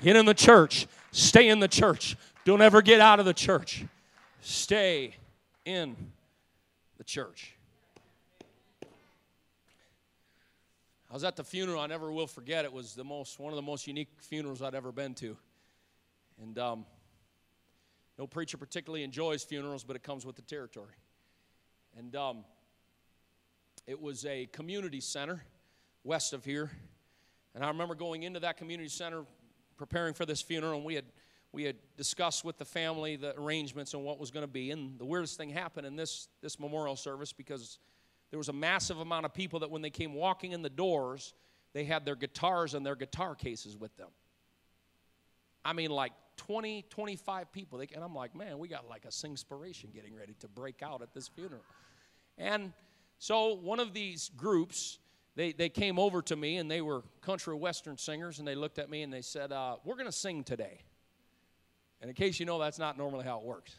[0.00, 0.86] get in the church.
[1.12, 2.16] Stay in the church.
[2.44, 3.84] Don't ever get out of the church.
[4.40, 5.14] Stay
[5.64, 5.96] in
[6.98, 7.54] the church.
[11.10, 11.80] I was at the funeral.
[11.80, 12.64] I never will forget.
[12.64, 15.36] It was the most one of the most unique funerals I'd ever been to.
[16.40, 16.86] And um,
[18.16, 20.94] no preacher particularly enjoys funerals, but it comes with the territory.
[21.98, 22.44] And um,
[23.86, 25.42] it was a community center
[26.04, 26.70] west of here.
[27.54, 29.24] And I remember going into that community center
[29.80, 31.06] preparing for this funeral, and we had
[31.52, 34.70] we had discussed with the family the arrangements and what was going to be.
[34.70, 37.78] And the weirdest thing happened in this this memorial service because
[38.30, 41.32] there was a massive amount of people that when they came walking in the doors,
[41.72, 44.08] they had their guitars and their guitar cases with them.
[45.64, 47.80] I mean, like 20, 25 people.
[47.80, 51.12] and I'm like, man, we got like a singspiration getting ready to break out at
[51.12, 51.64] this funeral.
[52.38, 52.72] And
[53.18, 54.98] so one of these groups,
[55.36, 58.78] they, they came over to me and they were country western singers and they looked
[58.78, 60.80] at me and they said, uh, We're going to sing today.
[62.00, 63.76] And in case you know, that's not normally how it works.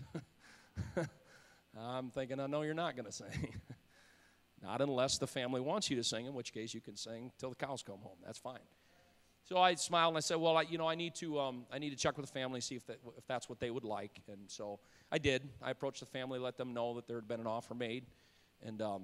[1.80, 3.56] I'm thinking, I know you're not going to sing.
[4.64, 7.50] Not unless the family wants you to sing, in which case you can sing till
[7.50, 8.18] the cows come home.
[8.24, 8.60] That's fine.
[9.44, 11.80] So I smiled and I said, "Well, I, you know, I need to, um, I
[11.80, 14.22] need to check with the family, see if that, if that's what they would like."
[14.32, 14.80] And so
[15.12, 15.50] I did.
[15.64, 18.06] I approached the family, let them know that there had been an offer made,
[18.64, 19.04] and um,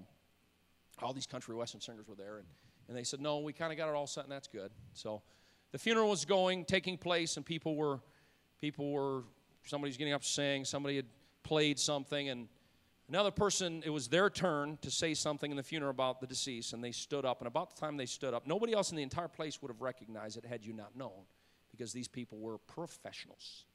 [1.02, 2.48] all these country western singers were there, and,
[2.88, 5.22] and they said, "No, we kind of got it all set, and that's good." So
[5.72, 8.00] the funeral was going, taking place, and people were,
[8.62, 9.24] people were,
[9.66, 11.06] somebody's getting up to sing, somebody had
[11.44, 12.48] played something, and
[13.10, 16.74] Another person, it was their turn to say something in the funeral about the deceased,
[16.74, 17.40] and they stood up.
[17.40, 19.82] And about the time they stood up, nobody else in the entire place would have
[19.82, 21.26] recognized it had you not known,
[21.72, 23.66] because these people were professionals.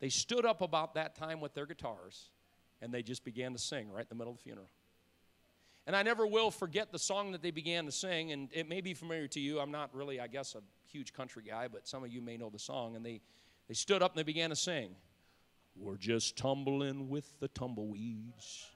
[0.00, 2.30] They stood up about that time with their guitars,
[2.82, 4.70] and they just began to sing right in the middle of the funeral.
[5.88, 8.82] And I never will forget the song that they began to sing, and it may
[8.82, 9.58] be familiar to you.
[9.58, 12.50] I'm not really, I guess, a huge country guy, but some of you may know
[12.50, 12.94] the song.
[12.94, 13.22] And they,
[13.68, 14.90] they stood up and they began to sing.
[15.74, 18.66] We're just tumbling with the tumbleweeds,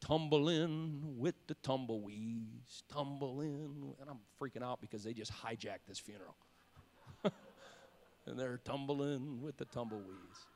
[0.00, 3.96] tumbling with the tumbleweeds, tumbling.
[4.00, 6.36] And I'm freaking out because they just hijacked this funeral.
[7.24, 10.46] and they're tumbling with the tumbleweeds.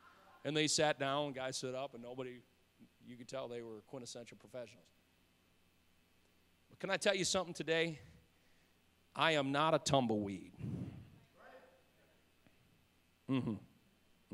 [0.45, 2.39] And they sat down, guys stood up, and nobody,
[3.05, 4.98] you could tell they were quintessential professionals.
[6.79, 7.99] Can I tell you something today?
[9.15, 10.53] I am not a tumbleweed.
[13.29, 13.53] Mm hmm.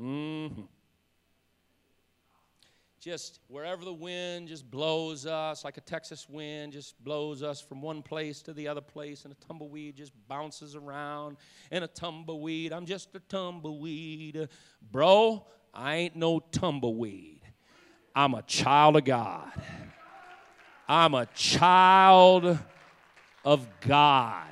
[0.00, 0.62] Mm hmm
[3.06, 7.80] just wherever the wind just blows us, like a Texas wind, just blows us from
[7.80, 11.36] one place to the other place, and a tumbleweed just bounces around.
[11.70, 14.48] And a tumbleweed, I'm just a tumbleweed.
[14.90, 17.42] Bro, I ain't no tumbleweed.
[18.12, 19.52] I'm a child of God.
[20.88, 22.58] I'm a child
[23.44, 24.44] of God.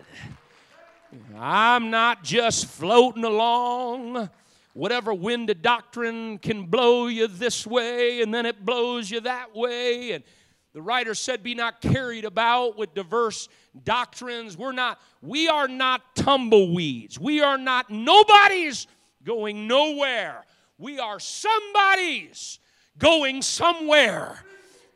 [1.39, 4.29] I'm not just floating along.
[4.73, 9.55] Whatever wind of doctrine can blow you this way and then it blows you that
[9.55, 10.11] way.
[10.11, 10.25] And
[10.73, 13.49] the writer said be not carried about with diverse
[13.85, 14.59] doctrines.
[14.59, 17.17] We're not we are not tumbleweeds.
[17.21, 18.89] We are not nobodies
[19.23, 20.45] going nowhere.
[20.79, 22.59] We are somebody's
[22.99, 24.45] going somewhere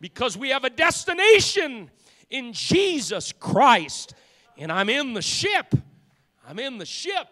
[0.01, 1.91] because we have a destination
[2.31, 4.15] in Jesus Christ
[4.57, 5.75] and I'm in the ship
[6.47, 7.27] I'm in the ship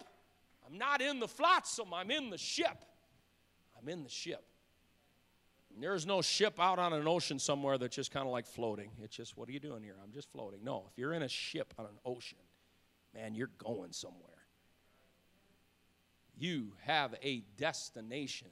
[0.66, 2.84] I'm not in the flotsam, I'm in the ship.
[3.80, 4.44] I'm in the ship.
[5.72, 8.90] And there's no ship out on an ocean somewhere that's just kind of like floating.
[9.02, 9.94] It's just, what are you doing here?
[10.02, 10.64] I'm just floating.
[10.64, 12.38] No, if you're in a ship on an ocean,
[13.14, 14.32] man, you're going somewhere.
[16.38, 18.48] You have a destination.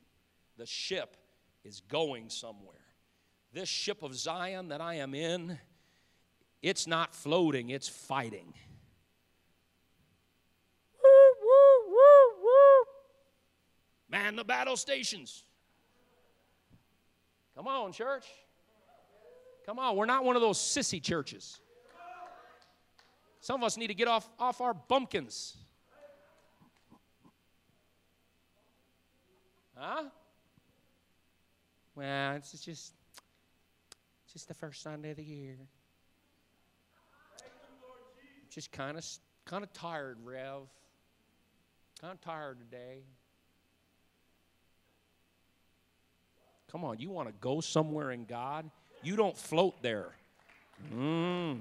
[0.57, 1.17] The ship
[1.65, 2.77] is going somewhere.
[3.55, 5.61] This ship of Zion that I am in,
[6.61, 8.53] it's not floating, it's fighting.
[14.09, 15.45] Man, the battle stations.
[17.57, 18.25] Come on, church.
[19.67, 21.61] Come on, we're not one of those sissy churches.
[23.41, 25.57] Some of us need to get off, off our bumpkins.
[29.77, 30.05] Huh?
[31.95, 32.95] Well, it's just
[34.35, 35.57] just the first Sunday of the year.
[38.51, 39.05] Just kind of
[39.45, 40.63] kind of tired, Rev.
[42.01, 43.05] Kind of tired today.
[46.71, 48.69] Come on, you want to go somewhere in God?
[49.05, 50.09] You don't float there.
[50.93, 51.61] Mm.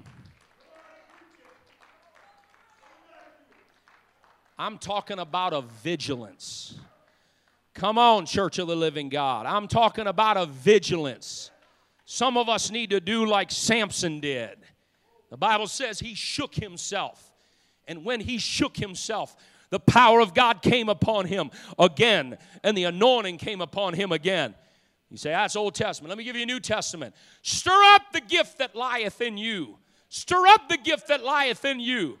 [4.58, 6.74] I'm talking about a vigilance.
[7.74, 9.46] Come on, Church of the Living God.
[9.46, 11.52] I'm talking about a vigilance.
[12.04, 14.58] Some of us need to do like Samson did.
[15.30, 17.32] The Bible says he shook himself.
[17.86, 19.36] And when he shook himself,
[19.70, 24.54] the power of God came upon him again, and the anointing came upon him again.
[25.10, 26.10] You say, that's Old Testament.
[26.10, 27.14] Let me give you a New Testament.
[27.42, 29.78] Stir up the gift that lieth in you.
[30.08, 32.18] Stir up the gift that lieth in you.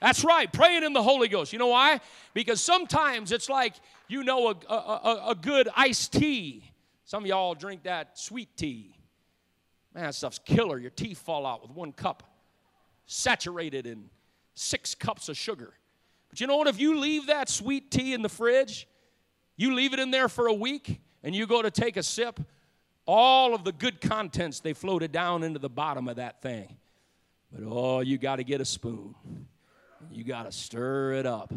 [0.00, 1.52] That's right, praying in the Holy Ghost.
[1.52, 2.00] You know why?
[2.32, 3.74] Because sometimes it's like
[4.08, 6.64] you know a, a, a, good iced tea.
[7.04, 8.94] Some of y'all drink that sweet tea.
[9.94, 10.78] Man, that stuff's killer.
[10.78, 12.22] Your teeth fall out with one cup,
[13.06, 14.10] saturated in
[14.54, 15.74] six cups of sugar.
[16.28, 16.68] But you know what?
[16.68, 18.86] If you leave that sweet tea in the fridge,
[19.56, 22.40] you leave it in there for a week, and you go to take a sip,
[23.06, 26.76] all of the good contents they floated down into the bottom of that thing.
[27.52, 29.14] But oh, you got to get a spoon.
[30.10, 31.52] You got to stir it up.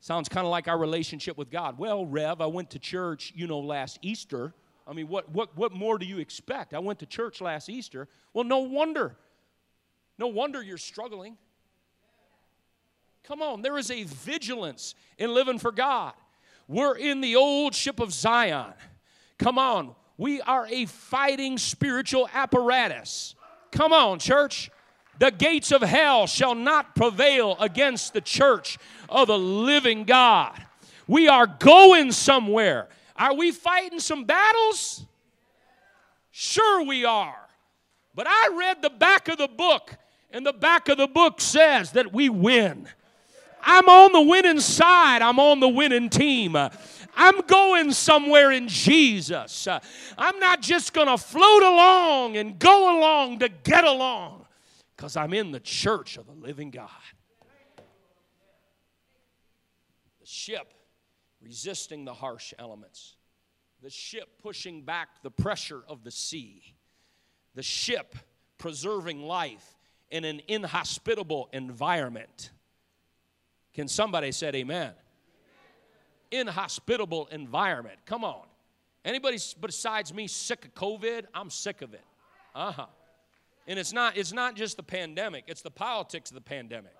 [0.00, 1.78] Sounds kind of like our relationship with God.
[1.78, 4.54] Well, Rev, I went to church, you know, last Easter.
[4.86, 6.72] I mean, what, what, what more do you expect?
[6.72, 8.08] I went to church last Easter.
[8.32, 9.16] Well, no wonder.
[10.18, 11.36] No wonder you're struggling.
[13.24, 16.14] Come on, there is a vigilance in living for God.
[16.66, 18.72] We're in the old ship of Zion.
[19.38, 23.34] Come on, we are a fighting spiritual apparatus.
[23.70, 24.70] Come on, church.
[25.18, 30.64] The gates of hell shall not prevail against the church of the living God.
[31.08, 32.88] We are going somewhere.
[33.16, 35.04] Are we fighting some battles?
[36.30, 37.48] Sure, we are.
[38.14, 39.96] But I read the back of the book,
[40.30, 42.88] and the back of the book says that we win.
[43.60, 46.54] I'm on the winning side, I'm on the winning team.
[46.54, 49.66] I'm going somewhere in Jesus.
[50.16, 54.44] I'm not just going to float along and go along to get along
[54.98, 56.90] because I'm in the church of the living God.
[60.20, 60.74] The ship
[61.40, 63.14] resisting the harsh elements,
[63.80, 66.74] the ship pushing back the pressure of the sea,
[67.54, 68.16] the ship
[68.58, 69.76] preserving life
[70.10, 72.50] in an inhospitable environment.
[73.74, 74.94] Can somebody say amen?
[76.32, 77.98] Inhospitable environment.
[78.04, 78.46] Come on.
[79.04, 81.26] Anybody besides me sick of COVID?
[81.32, 82.04] I'm sick of it.
[82.52, 82.86] Uh huh.
[83.68, 86.92] And it's not, it's not just the pandemic, it's the politics of the pandemic.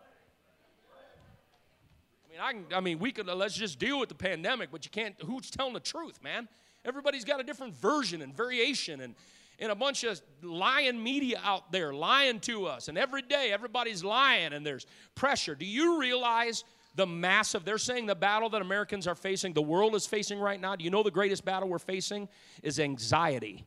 [2.27, 4.85] I mean, I, can, I mean, we could, let's just deal with the pandemic, but
[4.85, 6.47] you can't, who's telling the truth, man?
[6.85, 9.15] Everybody's got a different version and variation and,
[9.59, 12.89] and a bunch of lying media out there lying to us.
[12.89, 15.55] And every day, everybody's lying and there's pressure.
[15.55, 16.65] Do you realize
[16.95, 20.61] the massive, they're saying the battle that Americans are facing, the world is facing right
[20.61, 20.77] now?
[20.77, 22.29] Do you know the greatest battle we're facing
[22.63, 23.65] is anxiety?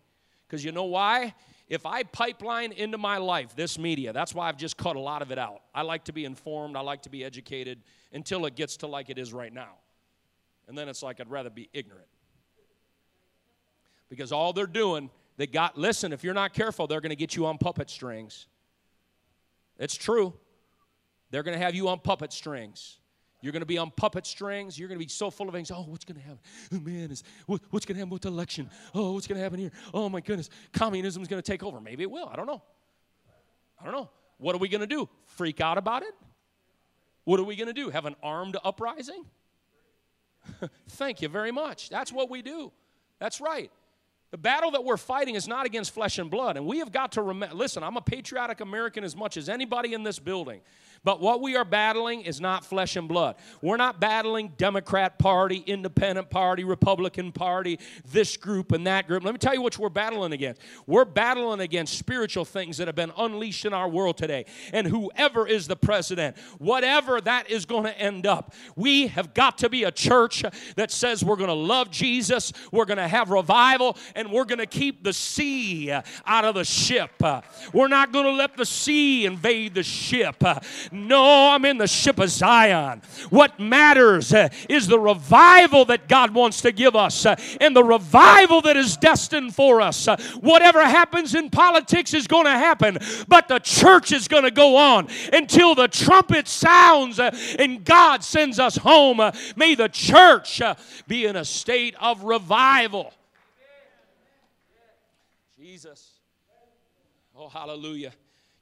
[0.48, 1.34] Because you know why?
[1.72, 5.22] If I pipeline into my life this media, that's why I've just cut a lot
[5.22, 5.62] of it out.
[5.74, 7.80] I like to be informed, I like to be educated
[8.12, 9.76] until it gets to like it is right now.
[10.68, 12.10] And then it's like I'd rather be ignorant.
[14.10, 17.38] Because all they're doing, they got, listen, if you're not careful, they're going to get
[17.38, 18.48] you on puppet strings.
[19.80, 20.34] It's true.
[21.30, 22.98] They're going to have you on puppet strings.
[23.42, 24.78] You're going to be on puppet strings.
[24.78, 25.84] You're going to be so full of anxiety.
[25.86, 26.40] Oh, what's going to happen?
[26.74, 28.70] Oh, man, is, what, what's going to happen with the election?
[28.94, 29.72] Oh, what's going to happen here?
[29.94, 30.50] Oh, my goodness.
[30.72, 31.82] Communism is going to take over.
[31.82, 32.30] Maybe it will.
[32.32, 32.62] I don't know.
[33.80, 34.10] I don't know.
[34.38, 35.10] What are we going to do?
[35.26, 36.14] Freak out about it?
[37.24, 37.90] What are we going to do?
[37.90, 39.26] Have an armed uprising?
[40.90, 41.90] Thank you very much.
[41.90, 42.72] That's what we do.
[43.20, 43.72] That's right.
[44.32, 46.58] The battle that we're fighting is not against flesh and blood.
[46.58, 49.94] And we have got to remember listen, I'm a patriotic American as much as anybody
[49.94, 50.62] in this building.
[51.04, 53.36] But what we are battling is not flesh and blood.
[53.62, 57.80] We're not battling Democrat Party, Independent Party, Republican Party,
[58.12, 59.24] this group and that group.
[59.24, 60.62] Let me tell you what we're battling against.
[60.86, 64.46] We're battling against spiritual things that have been unleashed in our world today.
[64.74, 69.58] And whoever is the president, whatever that is going to end up, we have got
[69.60, 70.44] to be a church
[70.76, 74.60] that says we're going to love Jesus, we're going to have revival, and we're going
[74.60, 77.12] to keep the sea out of the ship.
[77.74, 80.44] We're not going to let the sea invade the ship.
[80.92, 83.02] No, I'm in the ship of Zion.
[83.30, 87.84] What matters uh, is the revival that God wants to give us uh, and the
[87.84, 90.08] revival that is destined for us.
[90.08, 92.98] Uh, whatever happens in politics is going to happen,
[93.30, 98.60] but the church is going to go on until the trumpet sounds and God sends
[98.60, 99.22] us home.
[99.56, 100.62] May the church
[101.08, 103.14] be in a state of revival.
[105.58, 106.12] Jesus.
[107.36, 108.12] Oh, hallelujah.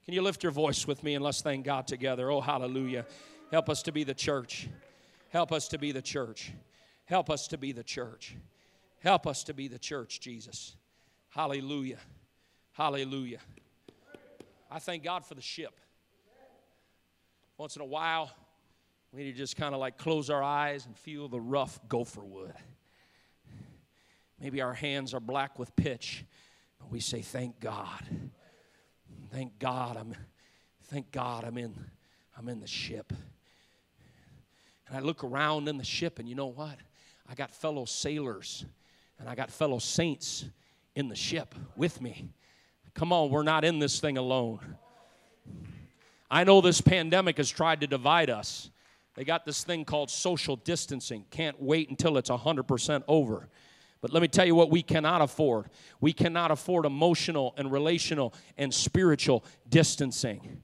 [0.09, 2.31] Can you lift your voice with me and let's thank God together?
[2.31, 3.05] Oh, hallelujah.
[3.51, 4.67] Help us to be the church.
[5.27, 6.51] Help us to be the church.
[7.05, 8.35] Help us to be the church.
[9.03, 10.75] Help us to be the church, Jesus.
[11.29, 11.99] Hallelujah.
[12.71, 13.37] Hallelujah.
[14.71, 15.79] I thank God for the ship.
[17.59, 18.31] Once in a while,
[19.13, 22.23] we need to just kind of like close our eyes and feel the rough gopher
[22.23, 22.55] wood.
[24.41, 26.25] Maybe our hands are black with pitch,
[26.79, 28.03] but we say, Thank God.
[29.31, 30.15] Thank God I'm
[30.85, 31.73] thank God I'm in
[32.37, 33.13] I'm in the ship.
[34.87, 36.77] And I look around in the ship, and you know what?
[37.29, 38.65] I got fellow sailors
[39.19, 40.45] and I got fellow saints
[40.95, 42.29] in the ship with me.
[42.93, 44.59] Come on, we're not in this thing alone.
[46.31, 48.69] I know this pandemic has tried to divide us.
[49.15, 51.25] They got this thing called social distancing.
[51.29, 53.49] Can't wait until it's 100% over.
[54.01, 55.69] But let me tell you what we cannot afford.
[55.99, 60.63] We cannot afford emotional and relational and spiritual distancing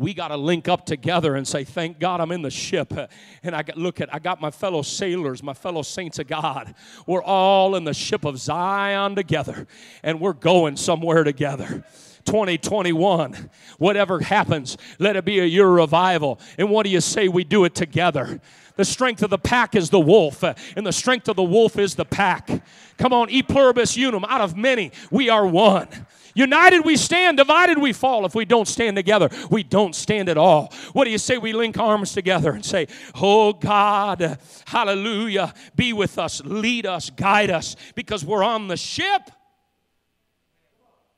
[0.00, 2.92] we got to link up together and say, Thank God I'm in the ship.
[3.42, 6.74] And I got, look at, I got my fellow sailors, my fellow saints of God.
[7.06, 9.66] We're all in the ship of Zion together,
[10.02, 11.84] and we're going somewhere together.
[12.24, 13.50] 2021.
[13.78, 16.38] Whatever happens, let it be a year of revival.
[16.58, 18.40] And what do you say we do it together?
[18.80, 21.96] The strength of the pack is the wolf, and the strength of the wolf is
[21.96, 22.48] the pack.
[22.96, 25.86] Come on, e pluribus unum, out of many, we are one.
[26.34, 28.24] United we stand, divided we fall.
[28.24, 30.72] If we don't stand together, we don't stand at all.
[30.94, 31.36] What do you say?
[31.36, 37.50] We link arms together and say, Oh God, hallelujah, be with us, lead us, guide
[37.50, 39.30] us, because we're on the ship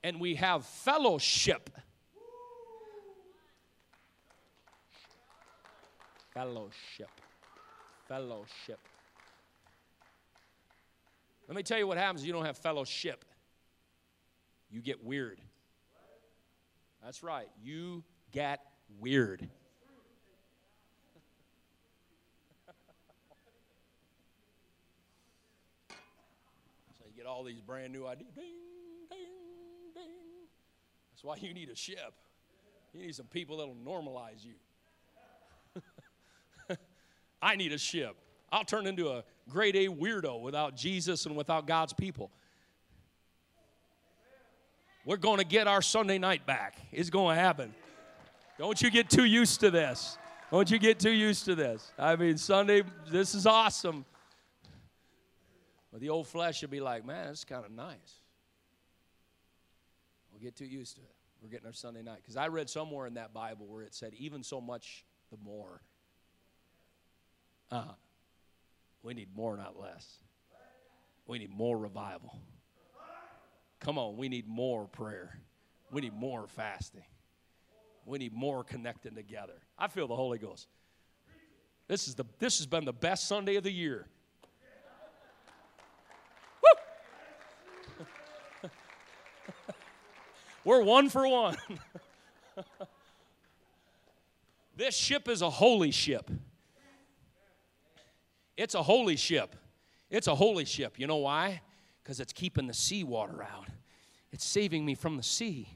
[0.03, 1.71] and we have fellowship.
[6.35, 7.22] Fellowship.
[8.13, 8.79] Fellowship.
[11.49, 13.25] Let me tell you what happens you don't have fellowship.
[14.71, 15.41] You get weird.
[17.03, 17.49] That's right.
[17.65, 18.61] You get
[19.01, 19.41] weird.
[25.89, 28.29] so you get all these brand new ideas.
[28.35, 28.45] Ding,
[29.09, 29.19] ding,
[29.95, 30.03] ding.
[31.15, 32.13] That's why you need a ship.
[32.93, 35.83] You need some people that'll normalize you.
[37.43, 38.17] I need a ship.
[38.53, 42.31] I'll turn into a grade A weirdo without Jesus and without God's people.
[45.05, 46.77] We're going to get our Sunday night back.
[46.93, 47.75] It's going to happen.
[48.57, 50.17] Don't you get too used to this.
[50.53, 51.93] Don't you get too used to this.
[51.99, 54.05] I mean, Sunday, this is awesome.
[55.91, 58.21] But the old flesh will be like, man, it's kind of nice.
[60.31, 61.15] We'll get too used to it.
[61.43, 62.19] We're getting our Sunday night.
[62.23, 65.81] Because I read somewhere in that Bible where it said, even so much the more.
[67.73, 67.85] Uh,
[69.03, 70.19] we need more, not less.
[71.27, 72.39] We need more revival.
[73.81, 75.39] Come on, we need more prayer.
[75.91, 77.05] We need more fasting.
[78.05, 79.55] We need more connecting together.
[79.79, 80.69] I feel the Holy Ghost.
[81.89, 84.07] This, is the, this has been the best Sunday of the year.
[90.65, 91.57] We're one for one.
[94.77, 96.31] this ship is a holy ship.
[98.57, 99.57] It's a holy ship.
[100.11, 100.99] It's a holy ship.
[100.99, 101.63] You know why?
[102.03, 103.69] Because it's keeping the seawater out.
[104.31, 105.69] It's saving me from the sea.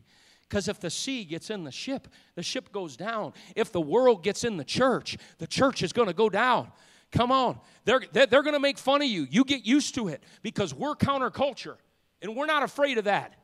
[0.49, 3.33] Because if the sea gets in the ship, the ship goes down.
[3.57, 6.71] If the world gets in the church, the church is going to go down.
[7.11, 7.59] Come on.
[7.85, 9.27] They're, they're, they're going to make fun of you.
[9.29, 11.77] You get used to it because we're counterculture,
[12.23, 13.35] and we're not afraid of that.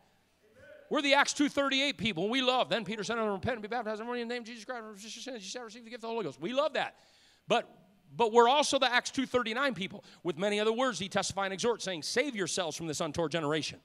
[0.91, 2.69] We're the Acts 2.38 people, we love.
[2.69, 4.85] Then Peter said, repent and be baptized in the name of Jesus Christ.
[5.03, 6.39] You shall receive the gift of the Holy Ghost.
[6.39, 6.97] We love that.
[7.49, 7.67] But
[8.17, 10.05] but we're also the Acts 2.39 people.
[10.23, 13.79] With many other words, he testify and exhort, saying, Save yourselves from this untoward generation.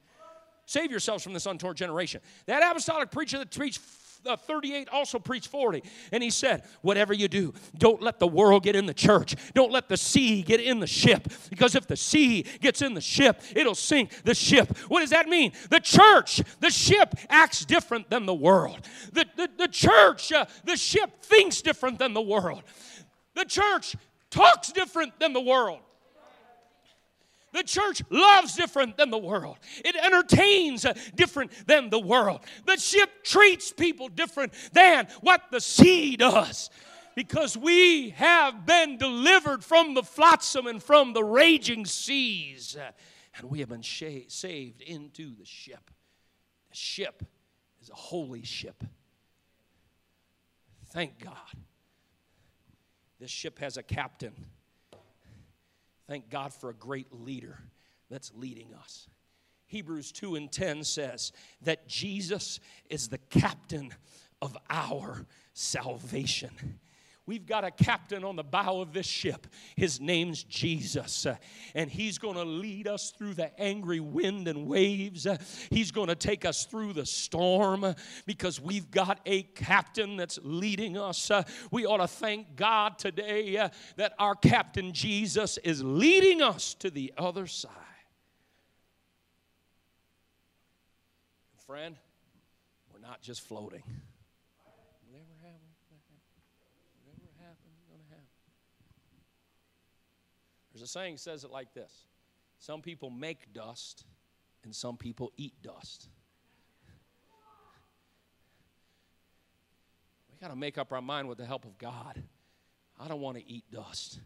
[0.66, 2.20] Save yourselves from this untoward generation.
[2.46, 3.80] That apostolic preacher that preached
[4.26, 5.84] uh, 38 also preached 40.
[6.12, 9.36] And he said, Whatever you do, don't let the world get in the church.
[9.54, 11.32] Don't let the sea get in the ship.
[11.50, 14.78] Because if the sea gets in the ship, it'll sink the ship.
[14.90, 15.54] What does that mean?
[15.70, 18.82] The church, the ship acts different than the world.
[19.14, 22.64] The, the, the church, uh, the ship thinks different than the world.
[23.36, 23.96] The church
[24.38, 25.80] talks different than the world.
[27.54, 29.58] The church loves different than the world.
[29.84, 30.86] It entertains
[31.16, 32.42] different than the world.
[32.66, 36.70] The ship treats people different than what the sea does.
[37.16, 42.78] Because we have been delivered from the flotsam and from the raging seas.
[43.38, 45.90] And we have been saved into the ship.
[46.70, 47.24] The ship
[47.82, 48.84] is a holy ship.
[50.90, 51.34] Thank God.
[53.20, 54.34] This ship has a captain.
[56.08, 57.60] Thank God for a great leader
[58.10, 59.10] that's leading us.
[59.66, 62.60] Hebrews 2 and 10 says that Jesus
[62.90, 63.92] is the captain
[64.42, 66.80] of our salvation.
[67.28, 69.48] We've got a captain on the bow of this ship.
[69.76, 71.28] His name's Jesus.
[71.76, 75.28] And he's going to lead us through the angry wind and waves.
[75.70, 77.94] He's going to take us through the storm
[78.26, 81.30] because we've got a captain that's leading us.
[81.70, 87.14] We ought to thank God today that our captain Jesus is leading us to the
[87.18, 87.72] other side.
[91.66, 91.98] Friend,
[92.94, 93.84] we're not just floating.
[100.78, 102.06] There's a saying says it like this
[102.60, 104.06] Some people make dust,
[104.64, 106.08] and some people eat dust.
[110.32, 112.22] We got to make up our mind with the help of God.
[113.00, 114.20] I don't want to eat dust,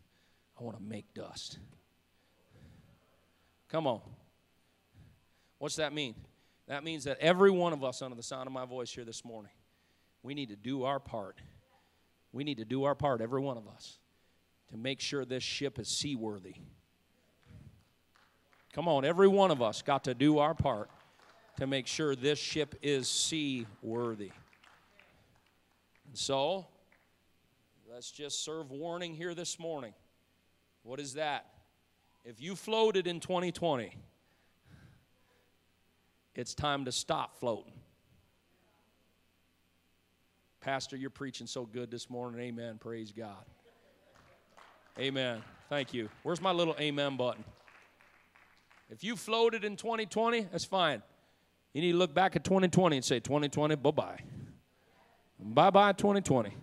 [0.60, 1.58] I want to make dust.
[3.70, 4.02] Come on.
[5.58, 6.16] What's that mean?
[6.68, 9.24] That means that every one of us, under the sound of my voice here this
[9.24, 9.54] morning,
[10.22, 11.38] we need to do our part.
[12.34, 14.00] We need to do our part, every one of us
[14.72, 16.56] to make sure this ship is seaworthy.
[18.74, 20.90] Come on, every one of us got to do our part
[21.58, 24.32] to make sure this ship is seaworthy.
[26.08, 26.68] And so,
[27.92, 29.94] let's just serve warning here this morning.
[30.84, 31.46] What is that?
[32.24, 33.94] If you floated in 2020,
[36.34, 37.74] it's time to stop floating.
[40.62, 42.40] Pastor, you're preaching so good this morning.
[42.40, 42.78] Amen.
[42.80, 43.44] Praise God.
[45.00, 45.42] Amen.
[45.70, 46.10] Thank you.
[46.24, 47.44] Where's my little amen button?
[48.90, 51.02] If you floated in 2020, that's fine.
[51.74, 54.20] You need to look back at 2020 and say, 2020, bye bye.
[55.40, 56.54] Bye bye, 2020.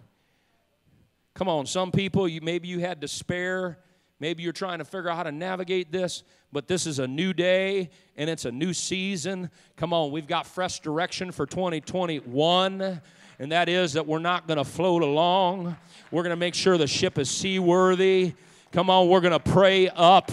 [1.32, 3.78] Come on, some people, you, maybe you had despair.
[4.20, 7.32] Maybe you're trying to figure out how to navigate this, but this is a new
[7.32, 9.48] day and it's a new season.
[9.76, 13.00] Come on, we've got fresh direction for 2021
[13.38, 15.76] and that is that we're not going to float along.
[16.10, 18.34] We're going to make sure the ship is seaworthy.
[18.72, 20.30] Come on, we're going to pray up.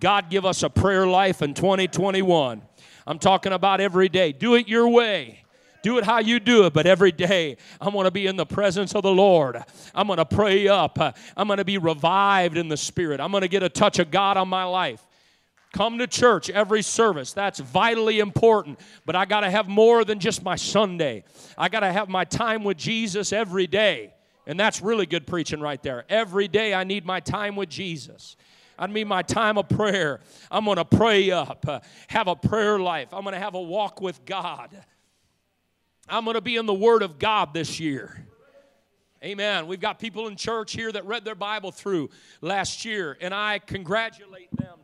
[0.00, 2.62] God, give us a prayer life in 2021.
[3.06, 4.32] I'm talking about every day.
[4.32, 5.44] Do it your way.
[5.82, 8.44] Do it how you do it, but every day I'm going to be in the
[8.44, 9.62] presence of the Lord.
[9.94, 10.98] I'm going to pray up.
[11.36, 13.20] I'm going to be revived in the Spirit.
[13.20, 15.06] I'm going to get a touch of God on my life.
[15.72, 17.32] Come to church every service.
[17.32, 18.80] That's vitally important.
[19.04, 21.24] But I got to have more than just my Sunday.
[21.56, 24.14] I got to have my time with Jesus every day.
[24.46, 26.06] And that's really good preaching right there.
[26.08, 28.36] Every day I need my time with Jesus.
[28.78, 30.20] I need my time of prayer.
[30.50, 33.12] I'm going to pray up, uh, have a prayer life.
[33.12, 34.70] I'm going to have a walk with God.
[36.08, 38.24] I'm going to be in the Word of God this year.
[39.22, 39.66] Amen.
[39.66, 42.08] We've got people in church here that read their Bible through
[42.40, 44.78] last year, and I congratulate them.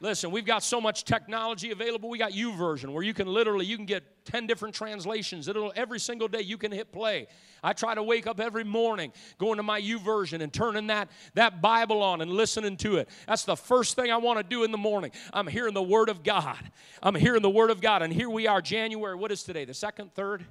[0.00, 2.08] Listen, we've got so much technology available.
[2.08, 5.48] We got YouVersion where you can literally you can get 10 different translations.
[5.48, 7.26] It'll every single day you can hit play.
[7.64, 11.10] I try to wake up every morning going to my U YouVersion and turning that
[11.34, 13.08] that Bible on and listening to it.
[13.26, 15.10] That's the first thing I want to do in the morning.
[15.32, 16.58] I'm hearing the word of God.
[17.02, 19.16] I'm hearing the word of God and here we are January.
[19.16, 19.64] What is today?
[19.64, 20.42] The 2nd, 3rd?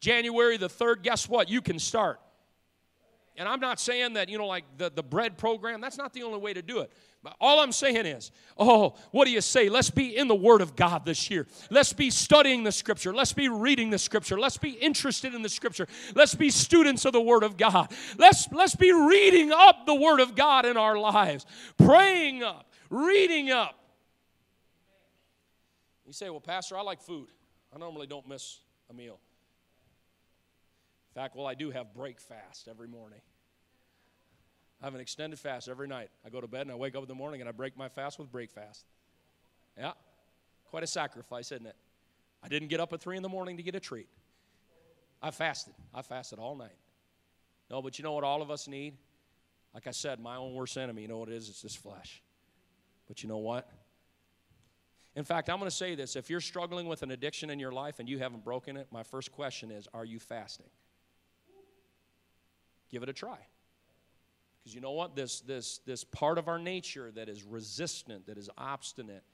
[0.00, 1.02] January the 3rd.
[1.02, 1.50] Guess what?
[1.50, 2.20] You can start.
[3.38, 6.22] And I'm not saying that, you know, like the, the bread program, that's not the
[6.22, 6.90] only way to do it.
[7.22, 9.68] But all I'm saying is, oh, what do you say?
[9.68, 11.46] Let's be in the Word of God this year.
[11.70, 13.12] Let's be studying the Scripture.
[13.12, 14.38] Let's be reading the Scripture.
[14.38, 15.86] Let's be interested in the Scripture.
[16.14, 17.92] Let's be students of the Word of God.
[18.16, 21.44] Let's, let's be reading up the Word of God in our lives,
[21.76, 23.78] praying up, reading up.
[26.06, 27.28] You say, well, Pastor, I like food.
[27.74, 29.18] I normally don't miss a meal.
[31.16, 33.22] Fact, well, I do have break fast every morning.
[34.82, 36.10] I have an extended fast every night.
[36.26, 37.88] I go to bed and I wake up in the morning and I break my
[37.88, 38.84] fast with break fast.
[39.78, 39.92] Yeah,
[40.68, 41.74] quite a sacrifice, isn't it?
[42.42, 44.08] I didn't get up at 3 in the morning to get a treat.
[45.22, 45.72] I fasted.
[45.94, 46.76] I fasted all night.
[47.70, 48.98] No, but you know what all of us need?
[49.72, 51.48] Like I said, my own worst enemy, you know what it is?
[51.48, 52.22] It's this flesh.
[53.08, 53.70] But you know what?
[55.14, 56.14] In fact, I'm going to say this.
[56.14, 59.02] If you're struggling with an addiction in your life and you haven't broken it, my
[59.02, 60.66] first question is Are you fasting?
[62.90, 63.38] Give it a try
[64.62, 65.16] Because you know what?
[65.16, 69.24] This, this, this part of our nature that is resistant, that is obstinate,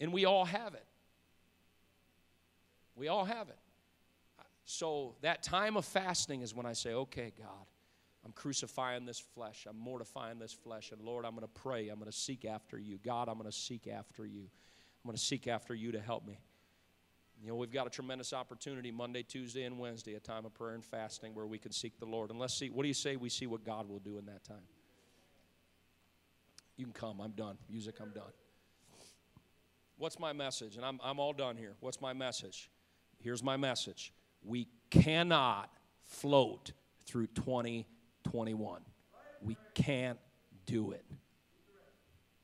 [0.00, 0.86] and we all have it.
[2.94, 3.58] We all have it.
[4.64, 7.66] So that time of fasting is when I say, okay, God,
[8.24, 9.66] I'm crucifying this flesh.
[9.68, 10.90] I'm mortifying this flesh.
[10.90, 11.88] And Lord, I'm going to pray.
[11.88, 12.98] I'm going to seek after you.
[13.04, 14.40] God, I'm going to seek after you.
[14.40, 16.40] I'm going to seek after you to help me.
[17.42, 20.74] You know, we've got a tremendous opportunity Monday, Tuesday, and Wednesday, a time of prayer
[20.74, 22.30] and fasting where we can seek the Lord.
[22.30, 24.42] And let's see, what do you say we see what God will do in that
[24.42, 24.64] time?
[26.76, 27.20] You can come.
[27.20, 27.58] I'm done.
[27.70, 28.32] Music, I'm done.
[29.98, 30.76] What's my message?
[30.76, 31.74] And I'm, I'm all done here.
[31.80, 32.70] What's my message?
[33.22, 34.12] Here's my message.
[34.44, 35.70] We cannot
[36.04, 36.72] float
[37.06, 38.82] through 2021.
[39.42, 40.18] We can't
[40.66, 41.04] do it.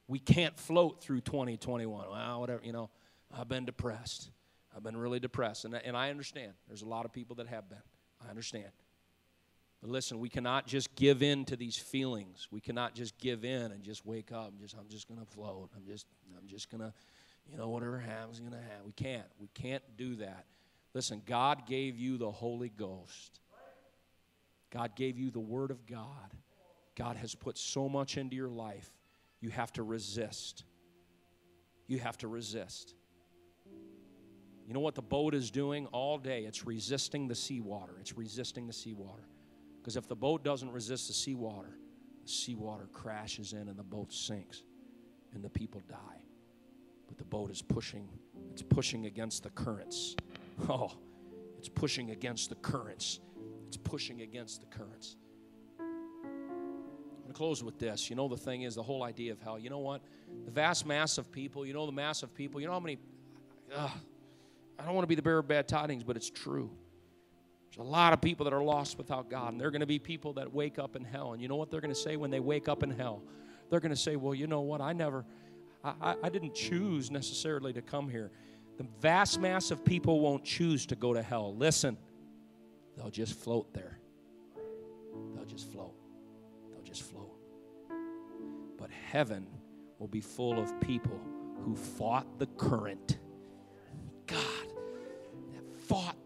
[0.08, 2.10] We can't float through 2021.
[2.10, 2.90] Well, whatever, you know,
[3.34, 4.30] I've been depressed.
[4.74, 5.64] I've been really depressed.
[5.64, 6.52] And, and I understand.
[6.68, 7.82] There's a lot of people that have been.
[8.24, 8.70] I understand.
[9.80, 12.46] But listen, we cannot just give in to these feelings.
[12.50, 15.70] We cannot just give in and just wake up and just, I'm just to float.
[15.76, 16.06] I'm just,
[16.38, 16.92] I'm just to,
[17.50, 18.86] you know, whatever happens, to happen.
[18.86, 19.26] We can't.
[19.40, 20.46] We can't do that.
[20.94, 23.40] Listen, God gave you the Holy Ghost.
[24.70, 26.32] God gave you the Word of God.
[26.96, 28.90] God has put so much into your life.
[29.40, 30.64] You have to resist.
[31.88, 32.94] You have to resist.
[34.72, 36.44] You know what the boat is doing all day?
[36.44, 37.98] It's resisting the seawater.
[38.00, 39.28] It's resisting the seawater.
[39.76, 41.76] Because if the boat doesn't resist the seawater,
[42.22, 44.62] the seawater crashes in and the boat sinks
[45.34, 46.22] and the people die.
[47.06, 48.08] But the boat is pushing,
[48.50, 50.16] it's pushing against the currents.
[50.70, 50.92] Oh,
[51.58, 53.20] it's pushing against the currents.
[53.68, 55.16] It's pushing against the currents.
[55.78, 55.86] I'm
[57.20, 58.08] going to close with this.
[58.08, 60.00] You know, the thing is, the whole idea of hell, you know what?
[60.46, 62.96] The vast mass of people, you know, the mass of people, you know how many.
[63.74, 63.90] Uh,
[64.82, 66.68] I don't want to be the bearer of bad tidings, but it's true.
[67.70, 70.00] There's a lot of people that are lost without God, and they're going to be
[70.00, 71.32] people that wake up in hell.
[71.32, 73.22] And you know what they're going to say when they wake up in hell?
[73.70, 74.80] They're going to say, Well, you know what?
[74.80, 75.24] I never,
[75.84, 78.32] I, I didn't choose necessarily to come here.
[78.76, 81.54] The vast mass of people won't choose to go to hell.
[81.54, 81.96] Listen,
[82.96, 84.00] they'll just float there.
[85.34, 85.94] They'll just float.
[86.72, 87.30] They'll just float.
[88.76, 89.46] But heaven
[90.00, 91.20] will be full of people
[91.64, 93.11] who fought the current.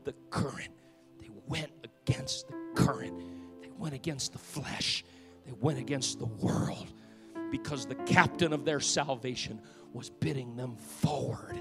[0.07, 0.73] The current.
[1.21, 3.21] They went against the current.
[3.61, 5.05] They went against the flesh.
[5.45, 6.87] They went against the world
[7.51, 9.61] because the captain of their salvation
[9.93, 11.61] was bidding them forward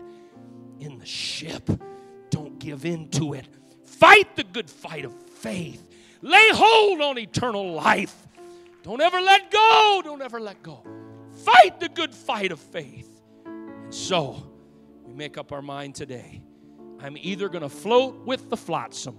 [0.79, 1.69] in the ship.
[2.29, 3.47] Don't give in to it.
[3.83, 5.87] Fight the good fight of faith.
[6.21, 8.15] Lay hold on eternal life.
[8.83, 10.01] Don't ever let go.
[10.03, 10.83] Don't ever let go.
[11.43, 13.09] Fight the good fight of faith.
[13.45, 14.51] And so,
[15.03, 16.41] we make up our mind today.
[17.05, 19.15] I'm either going to float with the flotsam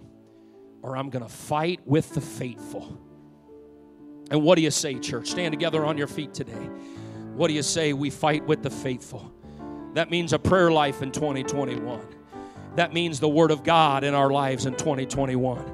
[0.82, 2.98] or I'm going to fight with the faithful.
[4.28, 5.28] And what do you say, church?
[5.28, 6.68] Stand together on your feet today.
[7.36, 7.92] What do you say?
[7.92, 9.32] We fight with the faithful.
[9.94, 12.00] That means a prayer life in 2021.
[12.74, 15.72] That means the Word of God in our lives in 2021.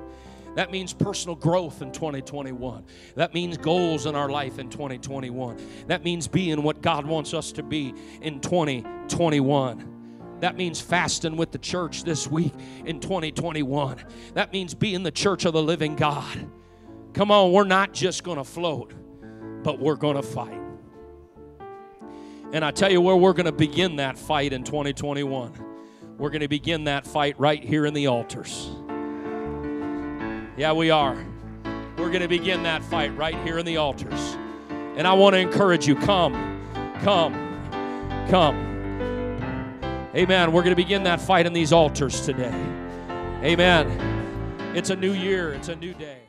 [0.54, 2.84] That means personal growth in 2021.
[3.14, 5.86] That means goals in our life in 2021.
[5.86, 10.01] That means being what God wants us to be in 2021.
[10.42, 12.52] That means fasting with the church this week
[12.84, 14.02] in 2021.
[14.34, 16.50] That means being the church of the living God.
[17.12, 18.92] Come on, we're not just going to float,
[19.62, 20.60] but we're going to fight.
[22.52, 26.16] And I tell you where we're going to begin that fight in 2021.
[26.18, 28.68] We're going to begin that fight right here in the altars.
[30.56, 31.24] Yeah, we are.
[31.96, 34.36] We're going to begin that fight right here in the altars.
[34.96, 36.60] And I want to encourage you come,
[37.00, 37.32] come,
[38.28, 38.71] come.
[40.14, 40.52] Amen.
[40.52, 42.54] We're going to begin that fight in these altars today.
[43.42, 43.88] Amen.
[44.76, 46.21] It's a new year, it's a new day.